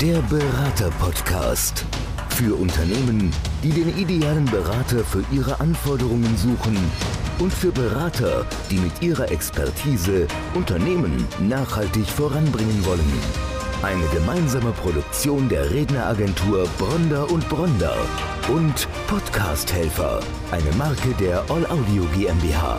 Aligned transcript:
Der 0.00 0.20
Berater-Podcast. 0.28 1.86
Für 2.28 2.54
Unternehmen, 2.54 3.32
die 3.62 3.70
den 3.70 3.96
idealen 3.96 4.44
Berater 4.44 5.02
für 5.02 5.24
ihre 5.32 5.58
Anforderungen 5.58 6.36
suchen 6.36 6.76
und 7.38 7.50
für 7.50 7.72
Berater, 7.72 8.44
die 8.70 8.76
mit 8.76 9.00
ihrer 9.00 9.30
Expertise 9.30 10.26
Unternehmen 10.52 11.26
nachhaltig 11.38 12.06
voranbringen 12.06 12.84
wollen. 12.84 13.10
Eine 13.82 14.06
gemeinsame 14.08 14.72
Produktion 14.72 15.48
der 15.48 15.70
Redneragentur 15.70 16.68
Bronder 16.76 17.30
und 17.30 17.48
Bronder 17.48 17.96
und 18.48 18.86
Podcast-Helfer, 19.06 20.20
eine 20.50 20.72
Marke 20.76 21.14
der 21.18 21.38
All 21.48 21.64
Audio 21.68 22.04
GmbH. 22.14 22.76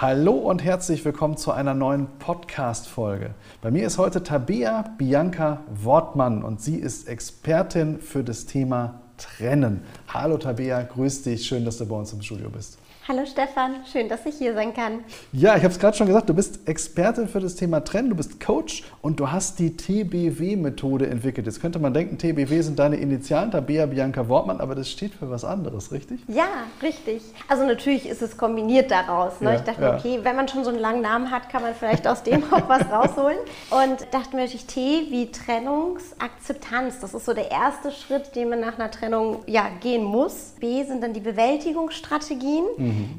Hallo 0.00 0.30
und 0.30 0.62
herzlich 0.62 1.04
willkommen 1.04 1.36
zu 1.36 1.50
einer 1.50 1.74
neuen 1.74 2.06
Podcast-Folge. 2.20 3.34
Bei 3.60 3.72
mir 3.72 3.84
ist 3.84 3.98
heute 3.98 4.22
Tabea 4.22 4.84
Bianca 4.96 5.64
Wortmann 5.74 6.44
und 6.44 6.60
sie 6.60 6.76
ist 6.76 7.08
Expertin 7.08 8.00
für 8.00 8.22
das 8.22 8.46
Thema 8.46 9.00
Trennen. 9.16 9.82
Hallo 10.06 10.38
Tabea, 10.38 10.82
grüß 10.82 11.22
dich, 11.22 11.44
schön, 11.44 11.64
dass 11.64 11.78
du 11.78 11.86
bei 11.86 11.96
uns 11.96 12.12
im 12.12 12.22
Studio 12.22 12.48
bist. 12.48 12.78
Hallo 13.10 13.24
Stefan, 13.24 13.76
schön, 13.90 14.06
dass 14.06 14.26
ich 14.26 14.34
hier 14.34 14.52
sein 14.52 14.74
kann. 14.74 15.02
Ja, 15.32 15.56
ich 15.56 15.62
habe 15.62 15.72
es 15.72 15.78
gerade 15.78 15.96
schon 15.96 16.08
gesagt, 16.08 16.28
du 16.28 16.34
bist 16.34 16.68
Expertin 16.68 17.26
für 17.26 17.40
das 17.40 17.54
Thema 17.54 17.80
Trennen, 17.80 18.10
du 18.10 18.16
bist 18.16 18.38
Coach 18.38 18.84
und 19.00 19.18
du 19.18 19.30
hast 19.30 19.58
die 19.58 19.74
TBW-Methode 19.78 21.06
entwickelt. 21.06 21.46
Jetzt 21.46 21.62
könnte 21.62 21.78
man 21.78 21.94
denken, 21.94 22.18
TBW 22.18 22.60
sind 22.60 22.78
deine 22.78 22.96
Initialen, 22.96 23.50
Tabea 23.50 23.86
Bianca 23.86 24.28
Wortmann, 24.28 24.60
aber 24.60 24.74
das 24.74 24.90
steht 24.90 25.14
für 25.14 25.30
was 25.30 25.42
anderes, 25.42 25.90
richtig? 25.90 26.20
Ja, 26.28 26.48
richtig. 26.82 27.22
Also 27.48 27.64
natürlich 27.64 28.06
ist 28.06 28.20
es 28.20 28.36
kombiniert 28.36 28.90
daraus. 28.90 29.40
Ne? 29.40 29.52
Ja, 29.52 29.56
ich 29.56 29.62
dachte 29.62 29.80
ja. 29.80 29.96
okay, 29.96 30.18
wenn 30.22 30.36
man 30.36 30.46
schon 30.46 30.62
so 30.64 30.68
einen 30.68 30.78
langen 30.78 31.00
Namen 31.00 31.30
hat, 31.30 31.48
kann 31.48 31.62
man 31.62 31.74
vielleicht 31.74 32.06
aus 32.06 32.22
dem 32.24 32.44
auch 32.52 32.68
was 32.68 32.82
rausholen. 32.92 33.38
Und 33.70 34.06
dachte 34.12 34.36
mir 34.36 34.42
natürlich, 34.42 34.66
T 34.66 35.06
wie 35.08 35.30
Trennungsakzeptanz. 35.30 37.00
Das 37.00 37.14
ist 37.14 37.24
so 37.24 37.32
der 37.32 37.50
erste 37.50 37.90
Schritt, 37.90 38.36
den 38.36 38.50
man 38.50 38.60
nach 38.60 38.78
einer 38.78 38.90
Trennung 38.90 39.38
ja, 39.46 39.70
gehen 39.80 40.04
muss. 40.04 40.52
B 40.60 40.84
sind 40.84 41.02
dann 41.02 41.14
die 41.14 41.20
Bewältigungsstrategien. 41.20 42.66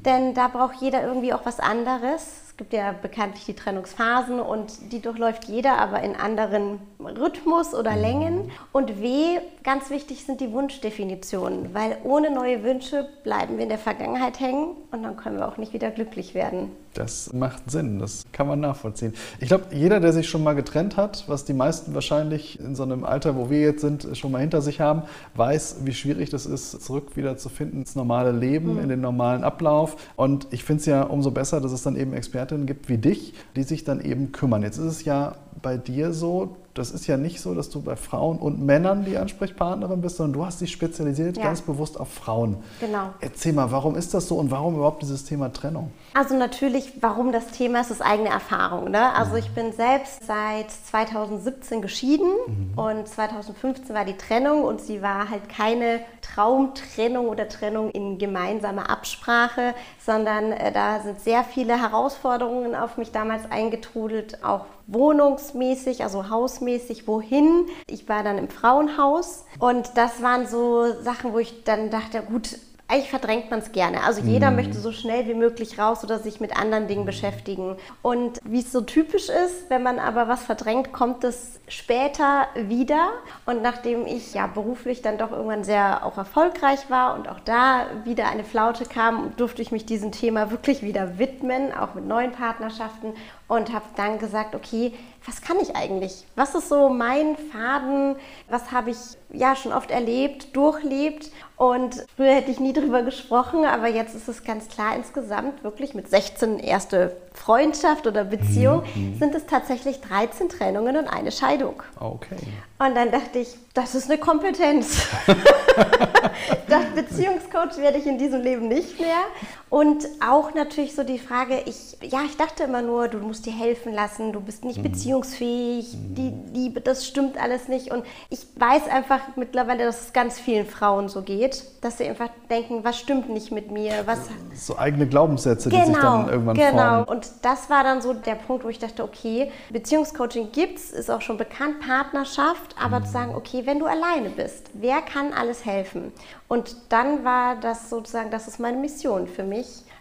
Denn 0.05 0.33
da 0.33 0.47
braucht 0.47 0.81
jeder 0.81 1.03
irgendwie 1.03 1.33
auch 1.33 1.45
was 1.45 1.59
anderes. 1.59 2.48
Es 2.59 2.63
gibt 2.63 2.73
ja 2.73 2.91
bekanntlich 2.91 3.45
die 3.45 3.53
Trennungsphasen 3.53 4.41
und 4.41 4.91
die 4.91 4.99
durchläuft 5.01 5.45
jeder, 5.45 5.77
aber 5.77 6.03
in 6.03 6.17
anderen 6.17 6.81
Rhythmus 6.99 7.73
oder 7.73 7.95
Längen. 7.95 8.51
Und 8.73 9.01
W, 9.01 9.39
ganz 9.63 9.89
wichtig 9.89 10.25
sind 10.25 10.41
die 10.41 10.51
Wunschdefinitionen, 10.51 11.73
weil 11.73 11.95
ohne 12.03 12.29
neue 12.29 12.61
Wünsche 12.61 13.07
bleiben 13.23 13.55
wir 13.55 13.63
in 13.63 13.69
der 13.69 13.77
Vergangenheit 13.77 14.41
hängen 14.41 14.75
und 14.91 15.03
dann 15.03 15.15
können 15.15 15.37
wir 15.37 15.47
auch 15.47 15.55
nicht 15.55 15.71
wieder 15.71 15.89
glücklich 15.89 16.33
werden. 16.33 16.71
Das 16.95 17.31
macht 17.33 17.69
Sinn, 17.69 17.99
das 17.99 18.25
kann 18.31 18.47
man 18.47 18.59
nachvollziehen. 18.59 19.13
Ich 19.39 19.47
glaube, 19.47 19.65
jeder, 19.71 19.99
der 19.99 20.11
sich 20.11 20.27
schon 20.27 20.43
mal 20.43 20.55
getrennt 20.55 20.97
hat, 20.97 21.23
was 21.27 21.45
die 21.45 21.53
meisten 21.53 21.93
wahrscheinlich 21.93 22.59
in 22.59 22.75
so 22.75 22.83
einem 22.83 23.03
Alter, 23.03 23.37
wo 23.37 23.49
wir 23.49 23.61
jetzt 23.61 23.81
sind, 23.81 24.17
schon 24.17 24.31
mal 24.31 24.39
hinter 24.39 24.61
sich 24.61 24.81
haben, 24.81 25.03
weiß, 25.35 25.77
wie 25.83 25.93
schwierig 25.93 26.31
das 26.31 26.47
ist, 26.47 26.83
zurück 26.83 27.15
wieder 27.15 27.37
zu 27.37 27.47
finden 27.49 27.81
ins 27.81 27.95
normale 27.95 28.31
Leben, 28.31 28.79
in 28.79 28.89
den 28.89 29.01
normalen 29.01 29.43
Ablauf. 29.43 29.97
Und 30.15 30.47
ich 30.49 30.63
finde 30.63 30.79
es 30.79 30.85
ja 30.87 31.03
umso 31.03 31.29
besser, 31.29 31.61
dass 31.61 31.71
es 31.71 31.83
dann 31.83 31.95
eben 31.95 32.13
Expertinnen 32.49 32.65
gibt 32.65 32.89
wie 32.89 32.97
dich, 32.97 33.33
die 33.55 33.63
sich 33.63 33.83
dann 33.83 34.01
eben 34.01 34.31
kümmern. 34.31 34.63
Jetzt 34.63 34.77
ist 34.77 34.85
es 34.85 35.05
ja 35.05 35.35
bei 35.61 35.77
dir 35.77 36.13
so, 36.13 36.57
das 36.73 36.91
ist 36.91 37.07
ja 37.07 37.17
nicht 37.17 37.41
so, 37.41 37.53
dass 37.53 37.69
du 37.69 37.81
bei 37.81 37.95
Frauen 37.95 38.37
und 38.37 38.63
Männern 38.63 39.05
die 39.05 39.17
Ansprechpartnerin 39.17 40.01
bist, 40.01 40.17
sondern 40.17 40.33
du 40.33 40.45
hast 40.45 40.61
dich 40.61 40.71
spezialisiert 40.71 41.37
Ja. 41.37 41.43
ganz 41.43 41.61
bewusst 41.61 41.99
auf 41.99 42.09
Frauen. 42.13 42.57
Genau. 42.79 43.09
Erzähl 43.21 43.53
mal, 43.53 43.71
warum 43.71 43.95
ist 43.95 44.13
das 44.13 44.27
so 44.27 44.35
und 44.37 44.51
warum 44.51 44.75
überhaupt 44.75 45.01
dieses 45.01 45.25
Thema 45.25 45.51
Trennung? 45.51 45.91
Also 46.13 46.35
natürlich, 46.35 46.93
warum 47.01 47.31
das 47.31 47.47
Thema 47.47 47.81
ist, 47.81 47.91
ist 47.91 48.01
eigene 48.01 48.29
Erfahrung. 48.29 48.91
Ne? 48.91 49.13
Also 49.13 49.35
ich 49.35 49.49
bin 49.51 49.73
selbst 49.73 50.25
seit 50.25 50.71
2017 50.71 51.81
geschieden 51.81 52.29
und 52.75 53.07
2015 53.07 53.93
war 53.95 54.05
die 54.05 54.17
Trennung 54.17 54.63
und 54.63 54.81
sie 54.81 55.01
war 55.01 55.29
halt 55.29 55.49
keine 55.49 56.01
Traumtrennung 56.21 57.27
oder 57.27 57.47
Trennung 57.49 57.91
in 57.91 58.17
gemeinsamer 58.17 58.89
Absprache, 58.89 59.73
sondern 60.03 60.51
äh, 60.51 60.71
da 60.71 60.99
sind 61.01 61.19
sehr 61.19 61.43
viele 61.43 61.79
Herausforderungen 61.79 62.75
auf 62.75 62.97
mich 62.97 63.11
damals 63.11 63.49
eingetrudelt, 63.51 64.43
auch 64.43 64.65
wohnungsmäßig, 64.91 66.03
also 66.03 66.29
hausmäßig, 66.29 67.07
wohin. 67.07 67.65
Ich 67.87 68.09
war 68.09 68.23
dann 68.23 68.37
im 68.37 68.49
Frauenhaus 68.49 69.45
und 69.59 69.91
das 69.95 70.21
waren 70.21 70.47
so 70.47 70.91
Sachen, 71.01 71.33
wo 71.33 71.39
ich 71.39 71.63
dann 71.63 71.89
dachte, 71.89 72.21
gut, 72.21 72.57
eigentlich 72.89 73.11
verdrängt 73.11 73.51
man 73.51 73.59
es 73.59 73.71
gerne. 73.71 74.03
Also 74.03 74.21
jeder 74.21 74.49
möchte 74.49 74.79
so 74.79 74.91
schnell 74.91 75.27
wie 75.27 75.35
möglich 75.35 75.77
raus 75.77 76.03
oder 76.03 76.17
sich 76.17 76.41
mit 76.41 76.57
anderen 76.59 76.87
Dingen 76.87 77.05
beschäftigen. 77.05 77.75
Und 78.01 78.39
wie 78.43 78.61
es 78.61 78.71
so 78.71 78.81
typisch 78.81 79.29
ist, 79.29 79.69
wenn 79.69 79.83
man 79.83 79.99
aber 79.99 80.27
was 80.27 80.41
verdrängt, 80.41 80.91
kommt 80.91 81.23
es 81.23 81.59
später 81.67 82.47
wieder. 82.55 83.11
Und 83.45 83.61
nachdem 83.61 84.07
ich 84.07 84.33
ja 84.33 84.47
beruflich 84.47 85.03
dann 85.03 85.19
doch 85.19 85.31
irgendwann 85.31 85.63
sehr 85.63 86.03
auch 86.03 86.17
erfolgreich 86.17 86.89
war 86.89 87.13
und 87.13 87.29
auch 87.29 87.39
da 87.41 87.85
wieder 88.05 88.27
eine 88.27 88.43
Flaute 88.43 88.85
kam, 88.85 89.35
durfte 89.37 89.61
ich 89.61 89.71
mich 89.71 89.85
diesem 89.85 90.11
Thema 90.11 90.49
wirklich 90.49 90.81
wieder 90.81 91.19
widmen, 91.19 91.71
auch 91.71 91.93
mit 91.93 92.07
neuen 92.07 92.31
Partnerschaften 92.31 93.13
und 93.49 93.73
habe 93.73 93.85
dann 93.97 94.19
gesagt, 94.19 94.55
okay, 94.55 94.93
was 95.25 95.41
kann 95.41 95.57
ich 95.59 95.75
eigentlich? 95.75 96.25
Was 96.35 96.55
ist 96.55 96.69
so 96.69 96.87
mein 96.87 97.35
Faden? 97.51 98.15
Was 98.47 98.71
habe 98.71 98.91
ich 98.91 98.97
ja 99.31 99.55
schon 99.55 99.73
oft 99.73 99.91
erlebt, 99.91 100.55
durchlebt? 100.55 101.31
Und 101.57 102.05
früher 102.15 102.35
hätte 102.35 102.51
ich 102.51 102.59
nie 102.61 102.71
drüber 102.71 103.01
gesprochen, 103.01 103.65
aber 103.65 103.87
jetzt 103.87 104.15
ist 104.15 104.29
es 104.29 104.43
ganz 104.43 104.69
klar 104.69 104.95
insgesamt 104.95 105.63
wirklich 105.63 105.93
mit 105.93 106.09
16 106.09 106.59
erste 106.59 107.17
Freundschaft 107.33 108.07
oder 108.07 108.23
Beziehung 108.23 108.83
sind 109.19 109.35
es 109.35 109.45
tatsächlich 109.45 109.99
13 109.99 110.47
Trennungen 110.47 110.95
und 110.95 111.07
eine 111.07 111.31
Scheidung. 111.31 111.83
Okay. 111.99 112.37
Und 112.77 112.95
dann 112.95 113.11
dachte 113.11 113.39
ich, 113.39 113.57
das 113.73 113.93
ist 113.93 114.09
eine 114.09 114.19
Kompetenz. 114.19 115.07
das 116.67 116.85
Beziehungscoach 116.95 117.77
werde 117.77 117.97
ich 117.97 118.05
in 118.05 118.17
diesem 118.17 118.41
Leben 118.41 118.67
nicht 118.67 118.99
mehr. 118.99 119.23
Und 119.69 120.07
auch 120.27 120.55
natürlich 120.55 120.95
so 120.95 121.03
die 121.03 121.19
Frage, 121.19 121.61
ich, 121.65 121.97
ja, 122.01 122.21
ich 122.25 122.37
dachte 122.37 122.63
immer 122.63 122.81
nur, 122.81 123.07
du 123.07 123.19
musst 123.19 123.45
dir 123.45 123.53
helfen 123.53 123.93
lassen, 123.93 124.33
du 124.33 124.41
bist 124.41 124.65
nicht 124.65 124.81
beziehungsfähig, 124.81 125.95
die 125.95 126.33
Liebe, 126.53 126.81
das 126.81 127.05
stimmt 127.05 127.39
alles 127.39 127.67
nicht. 127.67 127.91
Und 127.91 128.03
ich 128.29 128.47
weiß 128.55 128.87
einfach 128.87 129.19
mittlerweile, 129.35 129.85
dass 129.85 130.05
es 130.05 130.13
ganz 130.13 130.39
vielen 130.39 130.65
Frauen 130.65 131.07
so 131.07 131.21
geht, 131.21 131.63
dass 131.81 131.99
sie 131.99 132.05
einfach 132.05 132.29
denken, 132.49 132.83
was 132.83 132.97
stimmt 132.97 133.29
nicht 133.29 133.51
mit 133.51 133.69
mir, 133.69 133.91
was 134.05 134.19
So 134.55 134.77
eigene 134.77 135.07
Glaubenssätze, 135.07 135.69
die 135.69 135.75
sich 135.75 135.95
dann 135.95 136.29
irgendwann 136.29 136.55
genau. 136.55 136.71
formen. 136.71 137.03
Und 137.05 137.27
das 137.43 137.69
war 137.69 137.83
dann 137.83 138.01
so 138.01 138.13
der 138.13 138.35
Punkt, 138.35 138.63
wo 138.63 138.69
ich 138.69 138.79
dachte, 138.79 139.03
okay, 139.03 139.51
Beziehungscoaching 139.69 140.51
gibt's, 140.51 140.89
ist 140.89 141.11
auch 141.11 141.21
schon 141.21 141.37
bekannt, 141.37 141.79
Partnerschaft, 141.81 142.75
aber 142.81 143.03
zu 143.03 143.11
sagen, 143.11 143.35
okay, 143.35 143.61
wenn 143.65 143.77
du 143.77 143.85
alleine 143.85 144.29
bist, 144.29 144.71
wer 144.73 145.01
kann 145.01 145.31
alles 145.31 145.65
helfen? 145.65 146.11
Und 146.47 146.75
dann 146.89 147.23
war 147.23 147.57
das 147.57 147.91
sozusagen, 147.91 148.31
das 148.31 148.47
ist 148.47 148.59
meine 148.59 148.77
Mission 148.77 149.27
für 149.27 149.43
mich, 149.43 149.58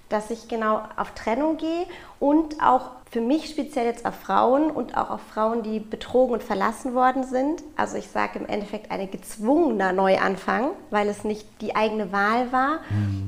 dass 0.08 0.30
ich 0.30 0.48
genau 0.48 0.82
auf 0.96 1.12
Trennung 1.12 1.58
gehe 1.58 1.86
und 2.18 2.62
auch 2.62 2.90
für 3.10 3.20
mich 3.20 3.48
speziell 3.48 3.86
jetzt 3.86 4.04
auf 4.04 4.14
Frauen 4.14 4.70
und 4.70 4.96
auch 4.96 5.10
auf 5.10 5.20
Frauen, 5.32 5.62
die 5.62 5.80
betrogen 5.80 6.34
und 6.34 6.42
verlassen 6.42 6.94
worden 6.94 7.24
sind. 7.24 7.62
Also 7.76 7.96
ich 7.96 8.08
sage 8.08 8.38
im 8.38 8.46
Endeffekt 8.46 8.90
ein 8.90 9.10
gezwungener 9.10 9.92
Neuanfang, 9.92 10.70
weil 10.90 11.08
es 11.08 11.24
nicht 11.24 11.46
die 11.62 11.74
eigene 11.74 12.12
Wahl 12.12 12.52
war. 12.52 12.80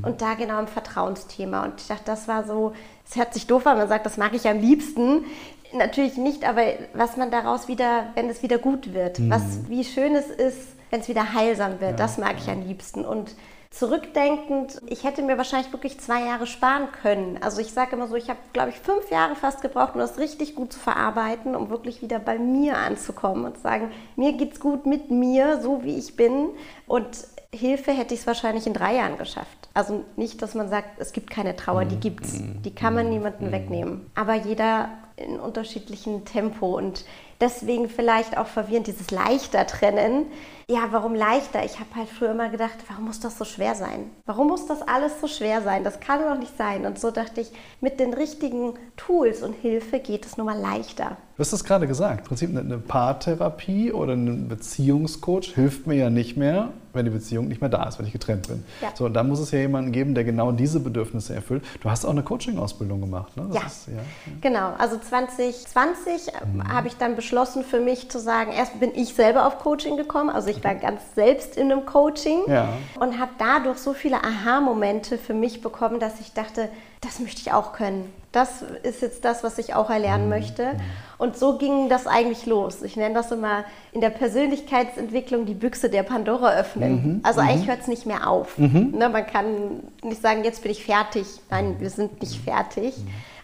Und 0.02 0.20
da 0.20 0.34
genau 0.34 0.58
im 0.58 0.66
Vertrauensthema. 0.66 1.64
Und 1.64 1.80
ich 1.80 1.86
dachte, 1.86 2.04
das 2.04 2.28
war 2.28 2.44
so, 2.44 2.74
es 3.08 3.16
hört 3.16 3.32
sich 3.32 3.46
doof 3.46 3.66
an, 3.66 3.78
man 3.78 3.88
sagt, 3.88 4.04
das 4.04 4.18
mag 4.18 4.34
ich 4.34 4.46
am 4.48 4.60
liebsten. 4.60 5.24
Natürlich 5.72 6.16
nicht, 6.18 6.46
aber 6.46 6.62
was 6.92 7.16
man 7.16 7.30
daraus 7.30 7.68
wieder, 7.68 8.08
wenn 8.14 8.28
es 8.28 8.42
wieder 8.42 8.58
gut 8.58 8.92
wird, 8.92 9.30
was, 9.30 9.68
wie 9.68 9.84
schön 9.84 10.14
es 10.14 10.26
ist, 10.26 10.60
wenn 10.90 11.00
es 11.00 11.08
wieder 11.08 11.32
heilsam 11.32 11.80
wird, 11.80 12.00
das 12.00 12.18
mag 12.18 12.36
ich 12.38 12.50
am 12.50 12.66
liebsten. 12.66 13.04
Und 13.04 13.34
zurückdenkend, 13.70 14.82
ich 14.86 15.04
hätte 15.04 15.22
mir 15.22 15.38
wahrscheinlich 15.38 15.72
wirklich 15.72 16.00
zwei 16.00 16.24
Jahre 16.24 16.46
sparen 16.46 16.88
können. 17.02 17.38
Also 17.40 17.60
ich 17.60 17.72
sage 17.72 17.94
immer 17.94 18.08
so, 18.08 18.16
ich 18.16 18.28
habe, 18.28 18.40
glaube 18.52 18.70
ich, 18.70 18.80
fünf 18.80 19.10
Jahre 19.10 19.36
fast 19.36 19.62
gebraucht, 19.62 19.94
um 19.94 20.00
das 20.00 20.18
richtig 20.18 20.56
gut 20.56 20.72
zu 20.72 20.80
verarbeiten, 20.80 21.54
um 21.54 21.70
wirklich 21.70 22.02
wieder 22.02 22.18
bei 22.18 22.38
mir 22.38 22.76
anzukommen 22.78 23.44
und 23.44 23.56
zu 23.56 23.62
sagen, 23.62 23.92
mir 24.16 24.32
geht's 24.32 24.58
gut 24.58 24.86
mit 24.86 25.10
mir, 25.10 25.60
so 25.62 25.84
wie 25.84 25.96
ich 25.96 26.16
bin. 26.16 26.48
Und 26.86 27.06
Hilfe 27.54 27.92
hätte 27.92 28.12
ich 28.14 28.20
es 28.20 28.26
wahrscheinlich 28.26 28.66
in 28.66 28.74
drei 28.74 28.96
Jahren 28.96 29.18
geschafft. 29.18 29.68
Also 29.72 30.04
nicht, 30.16 30.42
dass 30.42 30.54
man 30.54 30.68
sagt, 30.68 30.98
es 30.98 31.12
gibt 31.12 31.30
keine 31.30 31.54
Trauer, 31.54 31.84
die 31.84 31.98
gibt's. 31.98 32.40
Die 32.64 32.74
kann 32.74 32.94
man 32.94 33.08
niemandem 33.08 33.52
wegnehmen. 33.52 34.10
Aber 34.16 34.34
jeder 34.34 34.90
in 35.16 35.38
unterschiedlichem 35.38 36.24
Tempo 36.24 36.76
und 36.76 37.04
deswegen 37.40 37.88
vielleicht 37.88 38.36
auch 38.36 38.46
verwirrend 38.46 38.86
dieses 38.86 39.10
leichter 39.10 39.66
trennen. 39.66 40.26
Ja, 40.68 40.88
warum 40.92 41.16
leichter? 41.16 41.64
Ich 41.64 41.80
habe 41.80 41.88
halt 41.96 42.08
früher 42.08 42.30
immer 42.30 42.48
gedacht, 42.48 42.76
warum 42.88 43.06
muss 43.06 43.18
das 43.18 43.36
so 43.36 43.44
schwer 43.44 43.74
sein? 43.74 44.10
Warum 44.24 44.46
muss 44.46 44.66
das 44.66 44.82
alles 44.82 45.20
so 45.20 45.26
schwer 45.26 45.62
sein? 45.62 45.82
Das 45.82 45.98
kann 45.98 46.20
doch 46.20 46.38
nicht 46.38 46.56
sein. 46.56 46.86
Und 46.86 46.98
so 46.98 47.10
dachte 47.10 47.40
ich, 47.40 47.50
mit 47.80 47.98
den 47.98 48.14
richtigen 48.14 48.74
Tools 48.96 49.42
und 49.42 49.54
Hilfe 49.54 49.98
geht 49.98 50.26
es 50.26 50.36
nun 50.36 50.46
mal 50.46 50.58
leichter. 50.58 51.16
Du 51.36 51.40
hast 51.40 51.52
es 51.52 51.64
gerade 51.64 51.86
gesagt, 51.86 52.20
im 52.20 52.26
Prinzip 52.26 52.56
eine 52.56 52.78
Paartherapie 52.78 53.92
oder 53.92 54.12
ein 54.12 54.46
Beziehungscoach 54.46 55.54
hilft 55.54 55.86
mir 55.86 55.94
ja 55.94 56.10
nicht 56.10 56.36
mehr, 56.36 56.68
wenn 56.92 57.06
die 57.06 57.10
Beziehung 57.10 57.48
nicht 57.48 57.60
mehr 57.60 57.70
da 57.70 57.88
ist, 57.88 57.98
wenn 57.98 58.06
ich 58.06 58.12
getrennt 58.12 58.48
bin. 58.48 58.62
Ja. 58.82 58.90
So, 58.94 59.06
und 59.06 59.14
da 59.14 59.22
muss 59.22 59.40
es 59.40 59.50
ja 59.50 59.58
jemanden 59.58 59.90
geben, 59.90 60.14
der 60.14 60.24
genau 60.24 60.52
diese 60.52 60.80
Bedürfnisse 60.80 61.34
erfüllt. 61.34 61.64
Du 61.80 61.88
hast 61.88 62.04
auch 62.04 62.10
eine 62.10 62.22
Coaching-Ausbildung 62.22 63.00
gemacht, 63.00 63.36
ne? 63.36 63.48
Ja. 63.52 63.62
Ist, 63.62 63.88
ja. 63.88 64.02
genau. 64.40 64.74
Also 64.76 64.98
2020 64.98 66.32
mhm. 66.52 66.68
habe 66.68 66.88
ich 66.88 66.96
dann 66.96 67.16
beschlossen 67.16 67.29
für 67.64 67.80
mich 67.80 68.10
zu 68.10 68.18
sagen, 68.18 68.52
erst 68.52 68.78
bin 68.80 68.94
ich 68.94 69.14
selber 69.14 69.46
auf 69.46 69.58
Coaching 69.58 69.96
gekommen, 69.96 70.30
also 70.30 70.48
ich 70.48 70.62
war 70.62 70.74
ganz 70.74 71.00
selbst 71.14 71.56
in 71.56 71.70
einem 71.70 71.86
Coaching 71.86 72.40
ja. 72.46 72.68
und 72.98 73.18
habe 73.18 73.32
dadurch 73.38 73.78
so 73.78 73.92
viele 73.92 74.16
Aha-Momente 74.16 75.18
für 75.18 75.34
mich 75.34 75.62
bekommen, 75.62 76.00
dass 76.00 76.20
ich 76.20 76.32
dachte, 76.32 76.68
das 77.00 77.18
möchte 77.18 77.40
ich 77.40 77.52
auch 77.52 77.72
können. 77.72 78.12
Das 78.32 78.62
ist 78.82 79.02
jetzt 79.02 79.24
das, 79.24 79.42
was 79.42 79.58
ich 79.58 79.74
auch 79.74 79.90
erlernen 79.90 80.24
mhm. 80.24 80.30
möchte. 80.30 80.76
Und 81.18 81.36
so 81.36 81.58
ging 81.58 81.88
das 81.88 82.06
eigentlich 82.06 82.46
los. 82.46 82.82
Ich 82.82 82.96
nenne 82.96 83.14
das 83.14 83.32
immer 83.32 83.64
in 83.92 84.00
der 84.00 84.10
Persönlichkeitsentwicklung 84.10 85.46
die 85.46 85.54
Büchse 85.54 85.90
der 85.90 86.04
Pandora 86.04 86.52
öffnen. 86.52 86.92
Mhm. 86.92 87.20
Also 87.24 87.40
eigentlich 87.40 87.66
mhm. 87.66 87.70
hört 87.70 87.80
es 87.80 87.88
nicht 87.88 88.06
mehr 88.06 88.28
auf. 88.28 88.56
Mhm. 88.58 88.94
Ne, 88.96 89.08
man 89.08 89.26
kann 89.26 89.80
nicht 90.02 90.22
sagen, 90.22 90.44
jetzt 90.44 90.62
bin 90.62 90.70
ich 90.70 90.84
fertig. 90.84 91.26
Nein, 91.50 91.76
wir 91.80 91.90
sind 91.90 92.20
nicht 92.20 92.40
fertig. 92.44 92.94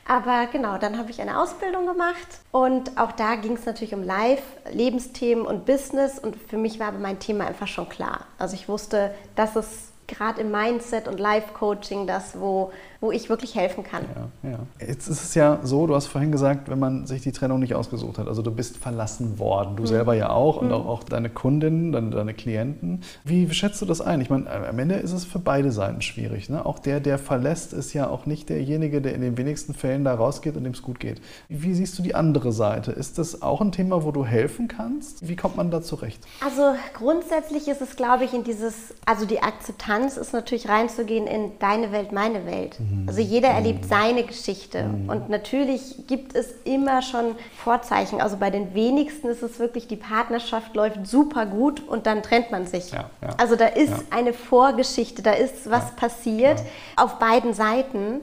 Aber 0.08 0.46
genau, 0.46 0.78
dann 0.78 0.98
habe 0.98 1.10
ich 1.10 1.20
eine 1.20 1.40
Ausbildung 1.40 1.86
gemacht 1.86 2.40
und 2.52 2.96
auch 2.96 3.10
da 3.12 3.34
ging 3.34 3.54
es 3.54 3.66
natürlich 3.66 3.92
um 3.92 4.04
Live, 4.04 4.42
Lebensthemen 4.70 5.44
und 5.44 5.66
Business 5.66 6.18
und 6.18 6.36
für 6.36 6.56
mich 6.56 6.78
war 6.78 6.88
aber 6.88 6.98
mein 6.98 7.18
Thema 7.18 7.46
einfach 7.46 7.66
schon 7.66 7.88
klar. 7.88 8.26
Also 8.38 8.54
ich 8.54 8.68
wusste, 8.68 9.12
dass 9.34 9.56
es 9.56 9.92
gerade 10.06 10.40
im 10.40 10.52
Mindset 10.52 11.08
und 11.08 11.18
Life-Coaching 11.18 12.06
das, 12.06 12.38
wo, 12.38 12.72
wo 13.00 13.12
ich 13.12 13.28
wirklich 13.28 13.54
helfen 13.54 13.84
kann. 13.84 14.04
Ja, 14.42 14.50
ja. 14.50 14.58
Jetzt 14.80 15.08
ist 15.08 15.22
es 15.22 15.34
ja 15.34 15.60
so, 15.62 15.86
du 15.86 15.94
hast 15.94 16.06
vorhin 16.06 16.32
gesagt, 16.32 16.68
wenn 16.70 16.78
man 16.78 17.06
sich 17.06 17.22
die 17.22 17.32
Trennung 17.32 17.60
nicht 17.60 17.74
ausgesucht 17.74 18.18
hat, 18.18 18.28
also 18.28 18.42
du 18.42 18.50
bist 18.50 18.76
verlassen 18.76 19.38
worden, 19.38 19.76
du 19.76 19.82
mhm. 19.82 19.86
selber 19.86 20.14
ja 20.14 20.30
auch 20.30 20.56
und 20.56 20.68
mhm. 20.68 20.74
auch, 20.74 20.86
auch 20.86 21.04
deine 21.04 21.30
Kundinnen, 21.30 21.92
deine, 21.92 22.10
deine, 22.10 22.34
Klienten. 22.34 23.02
Wie 23.24 23.48
schätzt 23.54 23.80
du 23.80 23.86
das 23.86 24.00
ein? 24.00 24.20
Ich 24.20 24.30
meine, 24.30 24.50
am 24.50 24.78
Ende 24.78 24.96
ist 24.96 25.12
es 25.12 25.24
für 25.24 25.38
beide 25.38 25.72
Seiten 25.72 26.02
schwierig. 26.02 26.48
Ne? 26.50 26.64
Auch 26.64 26.78
der, 26.78 27.00
der 27.00 27.18
verlässt, 27.18 27.72
ist 27.72 27.92
ja 27.92 28.08
auch 28.08 28.26
nicht 28.26 28.48
derjenige, 28.48 29.00
der 29.00 29.14
in 29.14 29.20
den 29.20 29.38
wenigsten 29.38 29.74
Fällen 29.74 30.04
da 30.04 30.14
rausgeht 30.14 30.56
und 30.56 30.64
dem 30.64 30.72
es 30.72 30.82
gut 30.82 31.00
geht. 31.00 31.20
Wie 31.48 31.74
siehst 31.74 31.98
du 31.98 32.02
die 32.02 32.14
andere 32.14 32.52
Seite? 32.52 32.92
Ist 32.92 33.18
das 33.18 33.42
auch 33.42 33.60
ein 33.60 33.72
Thema, 33.72 34.04
wo 34.04 34.10
du 34.10 34.24
helfen 34.24 34.68
kannst? 34.68 35.26
Wie 35.26 35.36
kommt 35.36 35.56
man 35.56 35.70
da 35.70 35.82
zurecht? 35.82 36.22
Also 36.44 36.74
grundsätzlich 36.94 37.68
ist 37.68 37.80
es, 37.80 37.96
glaube 37.96 38.24
ich, 38.24 38.34
in 38.34 38.44
dieses, 38.44 38.94
also 39.04 39.24
die 39.24 39.42
Akzeptanz 39.42 40.16
ist 40.16 40.32
natürlich 40.32 40.68
reinzugehen 40.68 41.26
in 41.26 41.52
deine 41.58 41.92
Welt, 41.92 42.12
meine 42.12 42.44
Welt. 42.46 42.78
Mhm. 42.78 42.85
Also 43.06 43.20
jeder 43.20 43.48
erlebt 43.48 43.84
mhm. 43.84 43.88
seine 43.88 44.24
Geschichte. 44.24 44.84
Mhm. 44.84 45.08
Und 45.08 45.28
natürlich 45.28 46.06
gibt 46.06 46.34
es 46.34 46.54
immer 46.64 47.02
schon 47.02 47.36
Vorzeichen. 47.56 48.20
Also 48.20 48.36
bei 48.36 48.50
den 48.50 48.74
wenigsten 48.74 49.28
ist 49.28 49.42
es 49.42 49.58
wirklich, 49.58 49.86
die 49.86 49.96
Partnerschaft 49.96 50.74
läuft 50.74 51.06
super 51.06 51.46
gut 51.46 51.86
und 51.86 52.06
dann 52.06 52.22
trennt 52.22 52.50
man 52.50 52.66
sich. 52.66 52.92
Ja, 52.92 53.10
ja. 53.22 53.30
Also 53.38 53.56
da 53.56 53.66
ist 53.66 53.90
ja. 53.90 53.98
eine 54.10 54.32
Vorgeschichte, 54.32 55.22
da 55.22 55.32
ist 55.32 55.70
was 55.70 55.94
passiert 55.96 56.62
auf 56.96 57.18
beiden 57.18 57.54
Seiten. 57.54 58.20